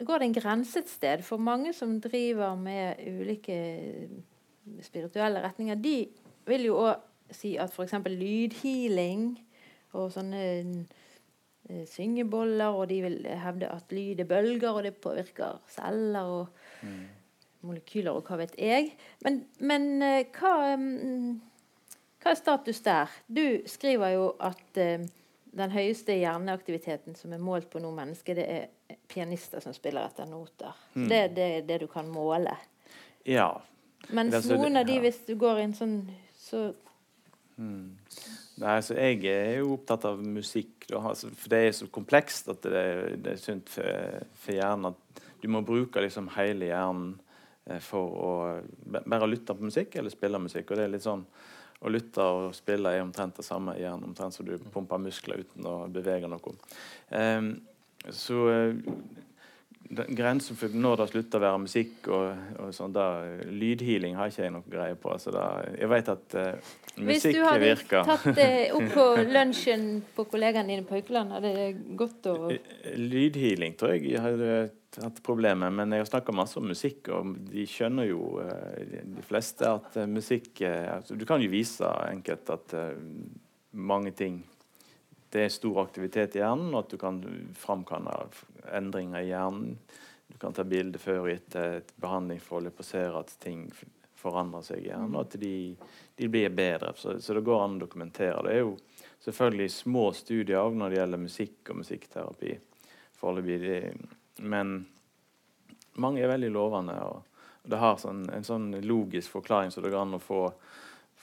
[0.05, 1.23] går det en grense et sted.
[1.25, 3.57] For mange som driver med ulike
[4.85, 6.07] spirituelle retninger, de
[6.47, 7.95] vil jo òg si at f.eks.
[8.05, 9.31] lydhealing
[9.97, 15.57] og sånne uh, syngeboller, og de vil hevde at lyd er bølger, og det påvirker
[15.71, 16.47] celler og
[16.85, 17.03] mm.
[17.67, 18.93] molekyler og hva vet jeg.
[19.25, 21.35] Men, men uh, hva, um,
[22.21, 23.19] hva, er status der?
[23.27, 28.67] Du skriver jo at den høyeste hjerneaktiviteten som er målt på noe menneske, det er
[29.07, 30.75] pianister som spiller etter noter.
[30.93, 31.07] Mm.
[31.09, 32.55] Det, det er det du kan måle.
[33.27, 33.49] Ja.
[34.07, 35.03] Mens altså, noen av de, ja.
[35.03, 35.99] hvis du går inn sånn,
[36.39, 36.69] så
[37.59, 37.85] mm.
[38.57, 42.63] Nei, altså Jeg er jo opptatt av musikk, altså, for det er så komplekst at
[42.65, 42.85] det,
[43.21, 47.11] det er sunt for, for, hjernen at du må bruke liksom hele hjernen
[47.67, 48.31] eh, for å
[48.97, 50.71] bare lytte på musikk eller spille musikk.
[50.71, 51.25] og det er litt sånn
[51.77, 55.67] å lytte og spille er omtrent det samme igjen, omtrent som du pumper muskler uten
[55.69, 56.55] å bevege noe.
[57.13, 57.51] Um,
[58.13, 58.73] så uh,
[59.89, 63.05] Grensen for når det slutter å være musikk og, og sånn, da,
[63.47, 65.13] lydhealing har ikke jeg noe greie på.
[65.13, 65.45] Altså da,
[65.77, 67.61] jeg vet at uh, musikk virker.
[67.63, 69.05] Hvis du hadde tatt det opp på
[69.37, 69.85] lunsjen
[70.17, 71.69] på kollegaene dine på Haukeland, hadde det
[71.99, 72.35] gått å
[72.97, 74.51] Lydhealing tror jeg jeg hadde
[74.97, 78.75] hatt problemer, men jeg har snakka masse om musikk, og de skjønner jo, uh,
[79.15, 82.75] de fleste, at uh, musikk eh, altså, Du kan jo vise enkelt at
[83.71, 84.41] mange ting
[85.29, 87.19] Det er stor aktivitet i hjernen, og at du kan
[87.59, 88.15] framkalle
[88.77, 89.77] endringer i hjernen.
[90.27, 93.67] Du kan ta bilde før og etter et behandlingsforløp og se at ting
[94.17, 95.53] forandrer seg i hjernen, og at de,
[96.19, 96.93] de blir bedre.
[96.97, 98.43] Så, så, det går an å dokumentere.
[98.47, 98.75] Det er jo
[99.25, 102.57] selvfølgelig små studier når det gjelder musikk og musikkterapi
[103.17, 103.95] foreløpig.
[104.43, 104.77] Men
[106.01, 106.99] mange er veldig lovende.
[107.07, 107.23] og,
[107.67, 110.41] det har sånn, en sånn logisk forklaring så det går an å få,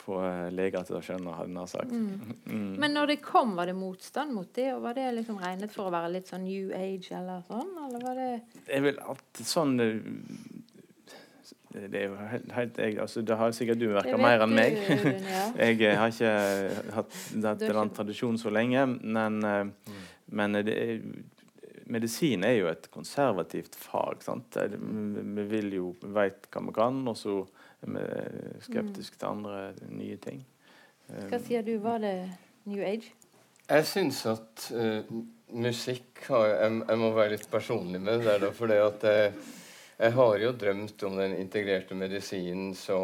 [0.05, 1.91] få eh, leger til å skjønne, hva hun har sagt.
[1.91, 2.35] Mm.
[2.45, 2.75] Mm.
[2.81, 4.69] Men når det kom, var det motstand mot det?
[4.75, 7.73] og Var det liksom regnet for å være litt sånn new age eller sånn?
[7.87, 8.29] Eller var det
[8.69, 9.99] Jeg vil at sånn eh,
[11.75, 12.15] det er jo
[12.53, 14.77] helt, jeg, altså, det har sikkert du merka mer enn meg.
[14.79, 15.47] Du, ja.
[15.65, 16.35] jeg eh, har ikke
[16.95, 19.97] hatt, hatt den tradisjonen så lenge, men, mm.
[20.39, 21.01] men det er
[21.91, 24.23] medisin er jo et konservativt fag.
[24.25, 24.57] sant?
[24.57, 27.41] Vi vil jo veit hva vi kan, og så
[27.85, 29.59] er vi skeptiske til andre
[29.93, 30.41] nye ting.
[31.29, 31.75] Hva sier du?
[31.83, 32.15] Var det
[32.65, 33.13] New Age?
[33.65, 35.13] Jeg syns at uh,
[35.53, 38.39] musikk har, jeg, jeg, må være litt personlig med det.
[38.41, 39.31] da, fordi at jeg,
[39.99, 42.99] jeg har jo drømt om den integrerte medisinen så,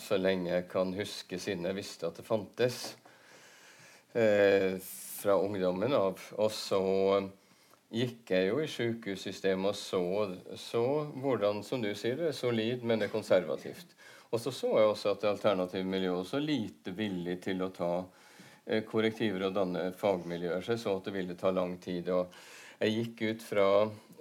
[0.00, 2.82] så, lenge jeg kan huske, siden jeg visste at det fantes.
[4.14, 4.80] Uh,
[5.24, 6.20] fra ungdommen av.
[6.36, 6.80] Og så
[7.94, 10.02] gikk jeg jo i sykehussystemet og så,
[10.60, 10.84] så,
[11.22, 13.94] hvordan, som du sier, det er solid, men det er konservativt.
[14.34, 17.90] Og så så jeg også at det alternative miljøet også lite villig til å ta
[18.66, 20.64] eh, korrektiver og danne fagmiljøer.
[20.64, 22.10] Så jeg så at det ville ta lang tid.
[22.10, 22.34] Og
[22.80, 23.68] jeg gikk ut fra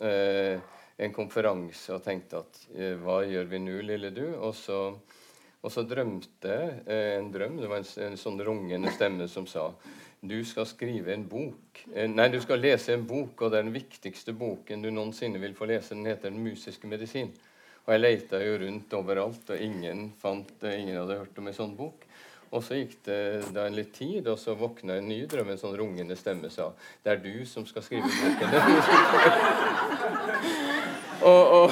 [0.05, 0.61] eh,
[1.01, 4.27] en konferanse og tenkte at eh, hva gjør vi nå, lille du?
[4.37, 4.85] Og så
[5.63, 7.53] Og så drømte jeg eh, en drøm.
[7.61, 9.69] Det var en, en sånn rungende stemme som sa
[10.19, 11.85] du skal skrive en bok.
[11.95, 15.39] Eh, nei, du skal lese en bok, og det er den viktigste boken du noensinne
[15.39, 15.95] vil få lese.
[15.95, 17.31] Den heter 'Den musiske medisin'.
[17.83, 21.73] Og jeg leita jo rundt overalt, og ingen fant ingen hadde hørt om en sånn
[21.75, 22.05] bok.
[22.53, 25.49] Og så gikk det da en litt tid, og så våkna en ny drøm.
[25.51, 26.71] En sånn rungende stemme sa
[27.03, 28.53] 'Det er du som skal skrive boken'.
[31.33, 31.71] og, og,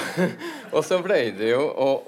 [0.71, 2.07] og, så ble det jo og,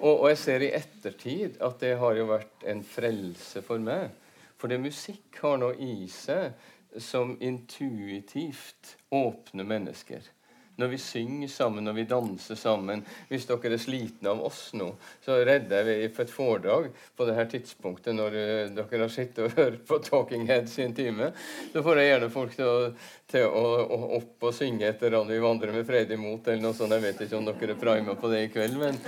[0.00, 4.10] og, jeg ser i ettertid at det har jo vært en frelse for meg.
[4.58, 6.52] For det musikk har noe i seg
[6.98, 10.33] som intuitivt åpner mennesker
[10.76, 13.04] når vi synger sammen, når vi danser sammen.
[13.28, 14.88] Hvis dere er slitne av oss nå,
[15.24, 19.44] så redder vi for et foredrag på det her tidspunktet når uh, dere har sittet
[19.46, 21.30] og hørt på Talking Heads i en time.
[21.72, 22.90] Så får jeg gjerne folk til å,
[23.30, 26.76] til å, å opp og synge etter at vi vandrer med fred imot, eller noe
[26.76, 26.96] sånt.
[26.96, 29.00] Jeg vet ikke om dere er prima på det i kveld, men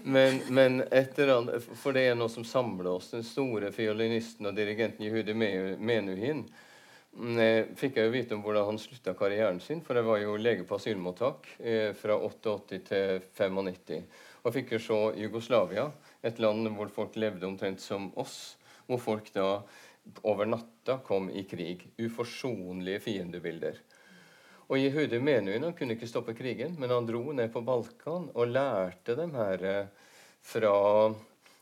[0.00, 1.28] men, men etter,
[1.76, 3.10] for det er noe som samler oss.
[3.12, 6.66] Den store fiolinisten og dirigenten Jehudi Menuhin Eh,
[7.10, 10.64] fikk jeg jo vite om hvordan han slutta karrieren sin, for jeg var jo lege
[10.64, 14.04] på asylmottak eh, fra 88 til 95.
[14.44, 15.90] Og fikk jo se Jugoslavia,
[16.22, 18.56] et land hvor folk levde omtrent som oss.
[18.86, 19.62] Hvor folk da
[20.22, 21.82] over natta kom i krig.
[21.98, 23.80] Uforsonlige fiendebilder.
[24.70, 28.54] Og Jehudi Menuhin han kunne ikke stoppe krigen, men han dro ned på Balkan og
[28.54, 30.06] lærte dem her eh,
[30.40, 30.72] fra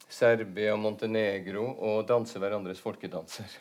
[0.09, 3.59] Serbia, Montenegro å danse hverandres folkedanser.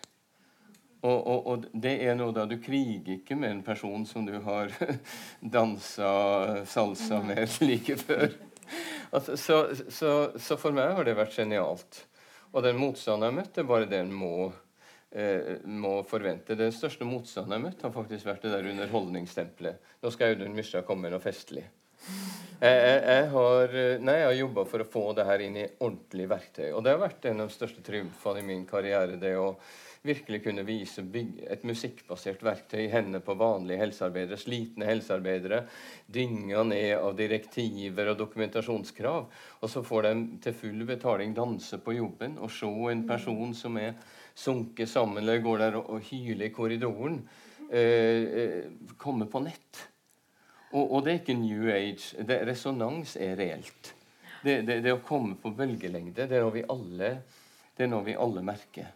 [1.06, 4.34] Og, og, og, det er noe da Du kriger ikke med en person som du
[4.46, 4.74] har
[5.58, 8.32] dansa salsa med like før.
[9.12, 9.60] Altså, så,
[9.94, 12.02] så, så, for meg har det vært genialt.
[12.52, 14.50] Og den motstanden jeg har møtt, er bare det en må,
[15.12, 16.58] eh, må forvente.
[16.60, 19.94] Den største motstanden jeg har møtt, har faktisk vært det der underholdningstempelet.
[20.04, 21.68] Nå skal Audun Mysja komme med noe festlig.
[22.58, 26.26] Jeg, jeg, jeg har, nei, har jobba for å få det her inn i ordentlig
[26.32, 26.72] verktøy.
[26.72, 29.20] Og det har vært en av de største triumfene i min karriere.
[29.22, 29.52] det å
[30.08, 31.04] virkelig kunne vise
[31.52, 35.64] et musikkbasert verktøy i hendene på vanlige helsearbeidere, slitne helsearbeidere,
[36.08, 39.28] dynga ned av direktiver og dokumentasjonskrav.
[39.62, 40.14] Og så får de
[40.46, 43.94] til full betaling danse på jobben og se en person som er
[44.38, 47.22] sunket sammen eller går der og, hyler i korridoren,
[47.72, 49.88] eh, eh, komme på nett.
[50.74, 52.26] Og, og, det er ikke New Age.
[52.28, 53.94] Det, resonans er reelt.
[54.44, 57.14] Det, det, det, å komme på bølgelengde, det er noe vi alle,
[57.78, 58.92] det er noe vi alle merker.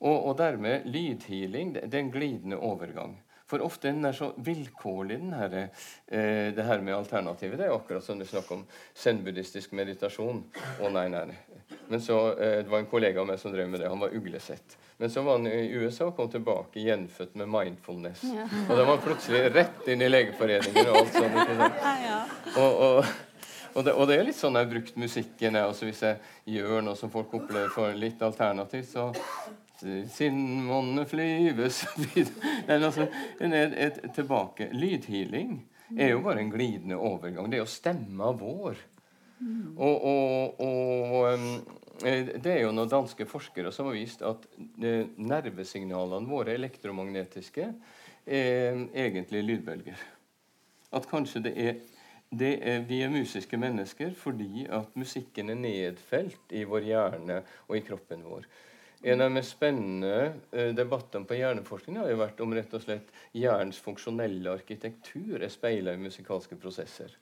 [0.00, 1.74] Og, og dermed lydhealing.
[1.76, 3.16] Det, er en glidende overgang.
[3.46, 7.58] For ofte den er så vilkårlig, den her, eh, det her med alternativet.
[7.60, 10.42] Det er akkurat som du snakker om zen-buddhistisk meditasjon.
[10.82, 11.28] Å nei, nei.
[11.88, 13.88] Men så, eh, Det var en kollega av meg som drev med det.
[13.88, 14.76] Han var uglesett.
[14.98, 18.24] Men så var han i USA og kom tilbake gjenfødt med mindfulness.
[18.24, 18.48] Ja.
[18.68, 21.36] Og da var han plutselig rett inn i Legeforeningen og alt sånt.
[21.36, 21.74] Ikke sant?
[22.56, 23.04] Og, og,
[23.74, 25.54] og, det, og, det, er litt sånn jeg har brukt musikken.
[25.60, 26.18] Jeg, hvis jeg
[26.56, 29.12] gjør noe som folk opplever for litt alternativt, så
[30.12, 31.82] sin monne flyves
[32.68, 33.08] altså,
[33.40, 34.70] et, tilbake.
[34.72, 35.58] Lydhealing
[35.96, 37.50] er jo bare en glidende overgang.
[37.50, 38.78] Det er jo stemma vår.
[39.76, 41.38] Og, og, og,
[42.42, 44.44] det er jo noen danske forskere som har vist at
[44.84, 47.68] eh, nervesignalene våre, elektromagnetiske,
[48.26, 50.00] er egentlig lydbølger.
[50.96, 51.76] At kanskje det er,
[52.30, 57.76] det er, Vi er musiske mennesker fordi at musikken er nedfelt i vår hjerne og
[57.76, 58.48] i kroppen vår.
[59.06, 60.14] En av de mest spennende
[60.50, 65.52] uh, debattene på hjerneforskning har jo vært om rett og slett hjernens funksjonelle arkitektur er
[65.52, 67.12] speila i musikalske prosesser.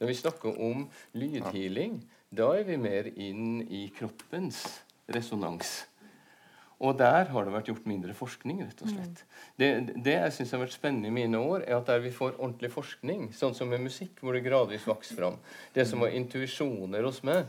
[0.00, 0.84] Når vi snakker om
[1.16, 2.02] lydhealing,
[2.34, 4.64] da er vi mer inn i kroppens
[5.14, 5.84] resonans.
[6.84, 8.60] Og der har det vært gjort mindre forskning.
[8.66, 9.22] rett og slett.
[9.22, 9.54] Mm.
[9.62, 9.68] Det,
[10.04, 12.72] det jeg synes har vært spennende i mine år, er at der vi får ordentlig
[12.74, 15.38] forskning, sånn som med musikk, hvor det gradvis vokser fram
[15.72, 17.48] Det som var intuisjoner hos meg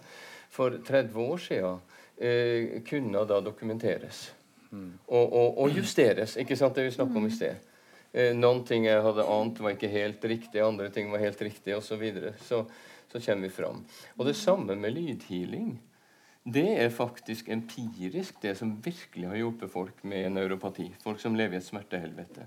[0.53, 1.83] for 30 år siden,
[2.17, 4.27] eh, kunne da dokumenteres.
[4.71, 4.91] Mm.
[5.07, 6.35] Og, og, og, justeres.
[6.37, 7.71] ikke sant, det vi snakket om i sted.
[8.13, 11.75] Eh, noen ting jeg hadde ant, var ikke helt riktig, andre ting var helt riktig,
[11.75, 11.93] osv.
[11.93, 12.33] Så, videre.
[12.43, 12.65] så
[13.11, 13.85] så kommer vi fram.
[14.17, 15.79] Og det samme med lydhealing.
[16.43, 20.91] Det er faktisk empirisk det som virkelig har hjulpet folk med neuropati.
[21.03, 22.45] Folk som lever i et smertehelvete.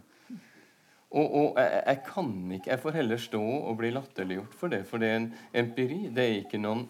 [1.09, 4.85] Og, og jeg, jeg, kan ikke, jeg får heller stå og bli latterliggjort for det.
[4.87, 5.31] For det er en
[5.65, 6.03] empiri.
[6.15, 6.85] Det er ikke noen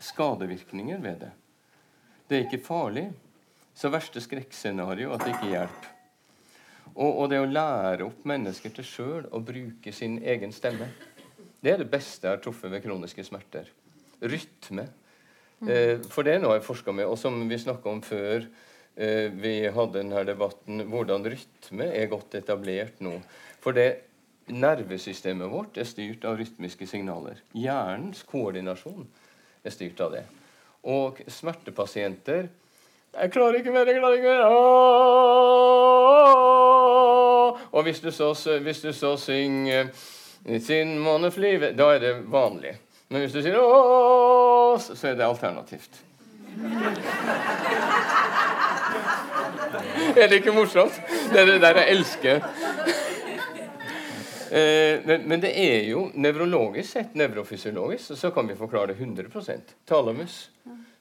[0.00, 1.32] skadevirkninger ved det.
[2.30, 3.08] Det er ikke farlig.
[3.74, 5.88] Så verste skrekkscenario at det ikke hjelper.
[6.94, 10.86] Og, og, det å lære opp mennesker til sjøl å bruke sin egen stemme,
[11.60, 13.68] det er det beste jeg har truffet ved kroniske smerter.
[14.22, 14.86] Rytme.
[15.66, 18.46] Eh, for det er noe jeg forska med, og som vi snakka om før
[18.94, 23.16] eh, vi hadde denne debatten, hvordan rytme er godt etablert nå.
[23.62, 23.88] For det
[24.50, 27.42] nervesystemet vårt er styrt av rytmiske signaler.
[27.58, 29.06] Hjernens koordinasjon
[29.64, 30.24] er styrt av det.
[30.84, 32.48] Og smertepasienter
[33.20, 34.40] Jeg klarer ikke mer, jeg klarer ikke mer.
[37.72, 39.86] Og hvis du så, hvis du så synger
[40.60, 42.78] sin måneflive, da er det vanlig.
[43.08, 45.90] Men hvis du sier 'Åh', så er det alternativt.
[50.16, 51.02] er det ikke morsomt?
[51.32, 52.40] Det er det der jeg elsker.
[54.50, 59.76] Eh, men, men, det er jo nevrologisk sett, nevrofysiologisk, så kan vi forklare det 100%
[59.86, 60.40] Talamus,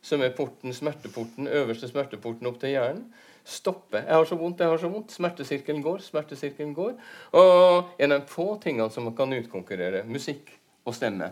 [0.01, 3.07] som er porten, smerteporten, øverste smerteporten opp til hjernen,
[3.49, 4.03] stopper.
[4.05, 5.13] Jeg har så vondt, jeg har så vondt.
[5.15, 6.93] Smertesirkelen går, smertesirkelen går.
[7.39, 10.51] Og en av de få tingene som kan utkonkurrere musikk
[10.85, 11.31] og stemme.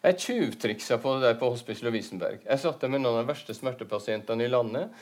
[0.00, 2.44] Jeg tjuvtriksa på det der på Hospice Lovisenberg.
[2.44, 4.92] Jeg satt der med noen av de verste smertepasientene i landet.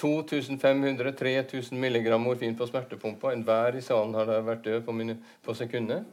[0.00, 3.32] 2500-3000 mg morfin på smertepumpa.
[3.32, 4.96] Enhver i salen har vært død på,
[5.42, 6.04] på sekundet.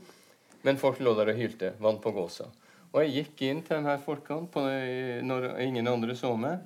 [0.63, 1.73] Men folk lå der og hylte.
[1.83, 2.47] Vann på gåsa.
[2.93, 4.63] Og jeg gikk inn til de her folkene på,
[5.25, 6.61] når ingen andre så meg.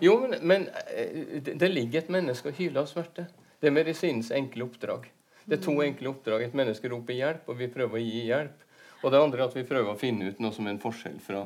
[0.00, 3.26] Jo, men, men eh, det ligger et menneske og hyler av smerte.
[3.60, 5.08] Det er medisinens enkle oppdrag.
[5.44, 6.46] Det er to enkle oppdrag.
[6.46, 8.64] Et menneske roper hjelp, og vi prøver å gi hjelp.
[9.02, 11.18] Og det andre er at vi prøver å finne ut noe som er en forskjell
[11.24, 11.44] fra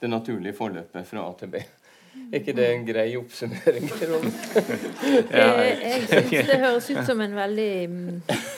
[0.00, 1.60] det naturlige forløpet fra A til B.
[2.26, 3.90] Er ikke det en grei oppsummering?
[5.30, 7.72] jeg jeg syns det høres ut som en veldig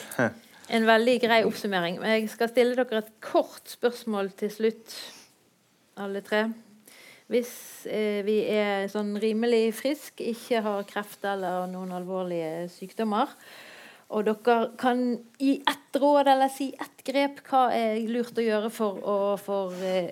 [0.75, 1.99] en veldig grei oppsummering.
[2.01, 4.97] Men jeg skal stille dere et kort spørsmål til slutt,
[5.99, 6.47] alle tre.
[7.29, 7.51] Hvis
[7.89, 13.35] eh, vi er sånn rimelig friske, ikke har kreft eller noen alvorlige sykdommer,
[14.09, 15.01] og dere kan
[15.37, 19.73] gi ett råd eller si ett grep hva er lurt å gjøre for å for,
[19.85, 20.09] eh,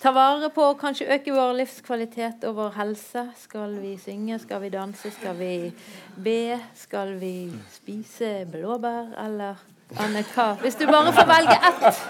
[0.00, 3.26] ta vare på og kanskje øke vår livskvalitet og vår helse.
[3.36, 5.72] Skal vi synge, skal vi danse, skal vi
[6.16, 6.60] be?
[6.74, 9.56] Skal vi spise blåbær, eller
[9.98, 10.56] Anne, hva?
[10.62, 12.00] Hvis du bare får velge ett.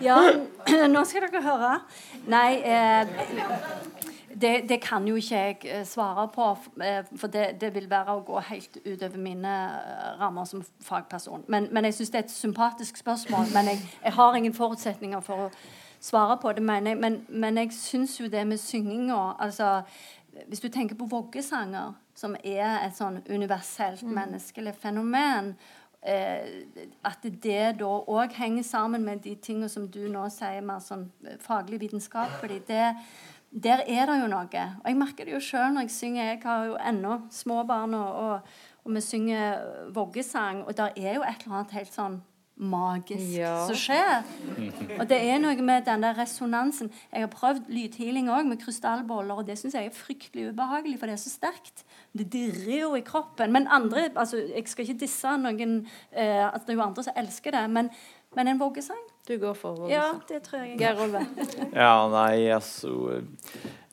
[0.00, 0.18] Ja,
[0.94, 1.74] nå skal dere høre.
[2.26, 7.74] Nei eh, det, det, kan jo ikke jeg eh, svare på, eh, for det, det,
[7.74, 11.44] vil være å gå helt utover mine eh, rammer som fagperson.
[11.48, 13.52] Men, men jeg syns det er et sympatisk spørsmål.
[13.54, 15.50] Men jeg, jeg, har ingen forutsetninger for å
[16.00, 16.62] svare på det.
[16.62, 19.82] Men jeg, men, men jeg syns jo det med synginga altså,
[20.48, 24.14] Hvis du tenker på voggesanger, som er et sånn universelt mm.
[24.14, 25.54] menneskelig fenomen,
[26.06, 26.66] Eh,
[27.04, 31.06] at det da òg henger sammen med de tingene som du nå sier mer sånn
[31.08, 32.58] faglig faglig vitenskapelig.
[32.68, 32.90] Det,
[33.54, 34.66] der er det jo noe.
[34.82, 36.30] Og jeg merker det jo sjøl når jeg synger.
[36.32, 38.40] Jeg har jo ennå små barn, og,
[38.84, 39.60] og, vi synger
[39.94, 42.18] voggesang, og der er jo et eller annet helt sånn
[42.54, 43.54] magisk ja.
[43.66, 44.26] som skjer.
[44.98, 46.90] Og det er noe med den der resonansen.
[47.10, 51.10] Jeg har prøvd lydhealing òg, med krystallboller, og det syns jeg er fryktelig ubehagelig, for
[51.10, 51.86] det er så sterkt.
[52.14, 53.54] Det dirrer jo i kroppen.
[53.54, 55.80] Men andre altså, Jeg skal ikke disse noen
[56.12, 57.90] eh, at Det er jo andre som elsker det, men,
[58.36, 59.90] men en voggesang Du går for voggesang?
[59.90, 60.78] Ja, det tror jeg.
[60.78, 61.22] Geir Olve?
[61.72, 63.22] ja, nei, altså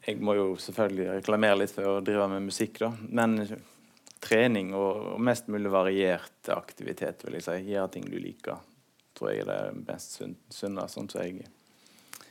[0.06, 2.90] Jeg må jo selvfølgelig reklamere litt for å drive med musikk, da.
[3.08, 3.38] Men
[4.22, 7.58] trening og, mest mulig variert aktivitet, vil jeg si.
[7.72, 8.60] Gjøre ting du liker.
[9.16, 11.46] Tror jeg er det mest sunne, sånn som jeg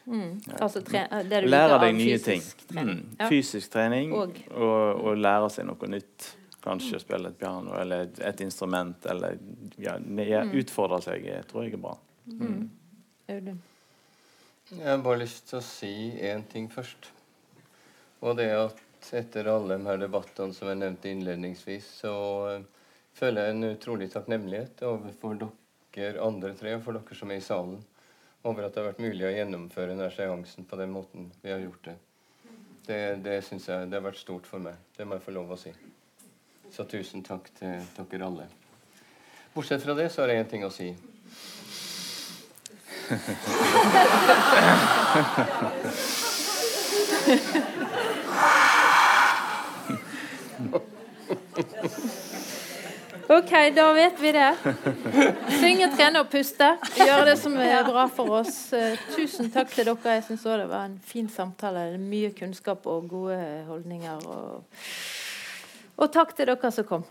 [0.05, 0.59] mm.
[0.59, 2.45] altså, tre, det du Lære deg nye ting.
[2.69, 3.01] Trening.
[3.01, 3.17] Mm.
[3.21, 3.31] Ja.
[3.31, 4.37] Fysisk trening og.
[4.51, 6.35] Og, og, lære seg noe nytt.
[6.61, 7.05] Kanskje mm.
[7.07, 9.09] spille et piano eller et, et instrument.
[9.09, 9.41] Eller
[9.81, 10.53] ja, mm.
[10.61, 11.97] utfordre seg, tror jeg er bra.
[12.29, 12.69] Mm.
[13.31, 13.61] Mm.
[14.71, 17.09] Jeg har bare lyst til å si én ting først.
[18.23, 22.13] Og det at etter alle de her debattene som jeg nevnte innledningsvis, så
[22.61, 22.67] uh,
[23.17, 27.45] føler jeg en utrolig takknemlighet overfor dere andre tre, og for dere som er i
[27.45, 27.81] salen,
[28.47, 31.65] over at det har vært mulig å gjennomføre denne seansen på den måten vi har
[31.65, 31.97] gjort det.
[32.87, 34.79] Det, det syns jeg det har vært stort for meg.
[34.97, 35.75] Det må jeg få lov å si.
[36.71, 38.47] Så tusen takk til dere alle.
[39.55, 40.93] Bortsett fra det så har jeg én ting å si.
[53.31, 54.57] OK, da vet vi det.
[55.61, 56.67] Synge, trene og puste.
[56.99, 58.73] Gjøre det som er bra for oss.
[58.75, 60.17] Eh, tusen takk til dere.
[60.17, 61.99] Jeg syns det var en fin samtale.
[61.99, 63.39] Mye kunnskap og gode
[63.69, 64.27] holdninger.
[64.27, 64.65] Og,
[65.99, 67.07] og takk til dere som kom.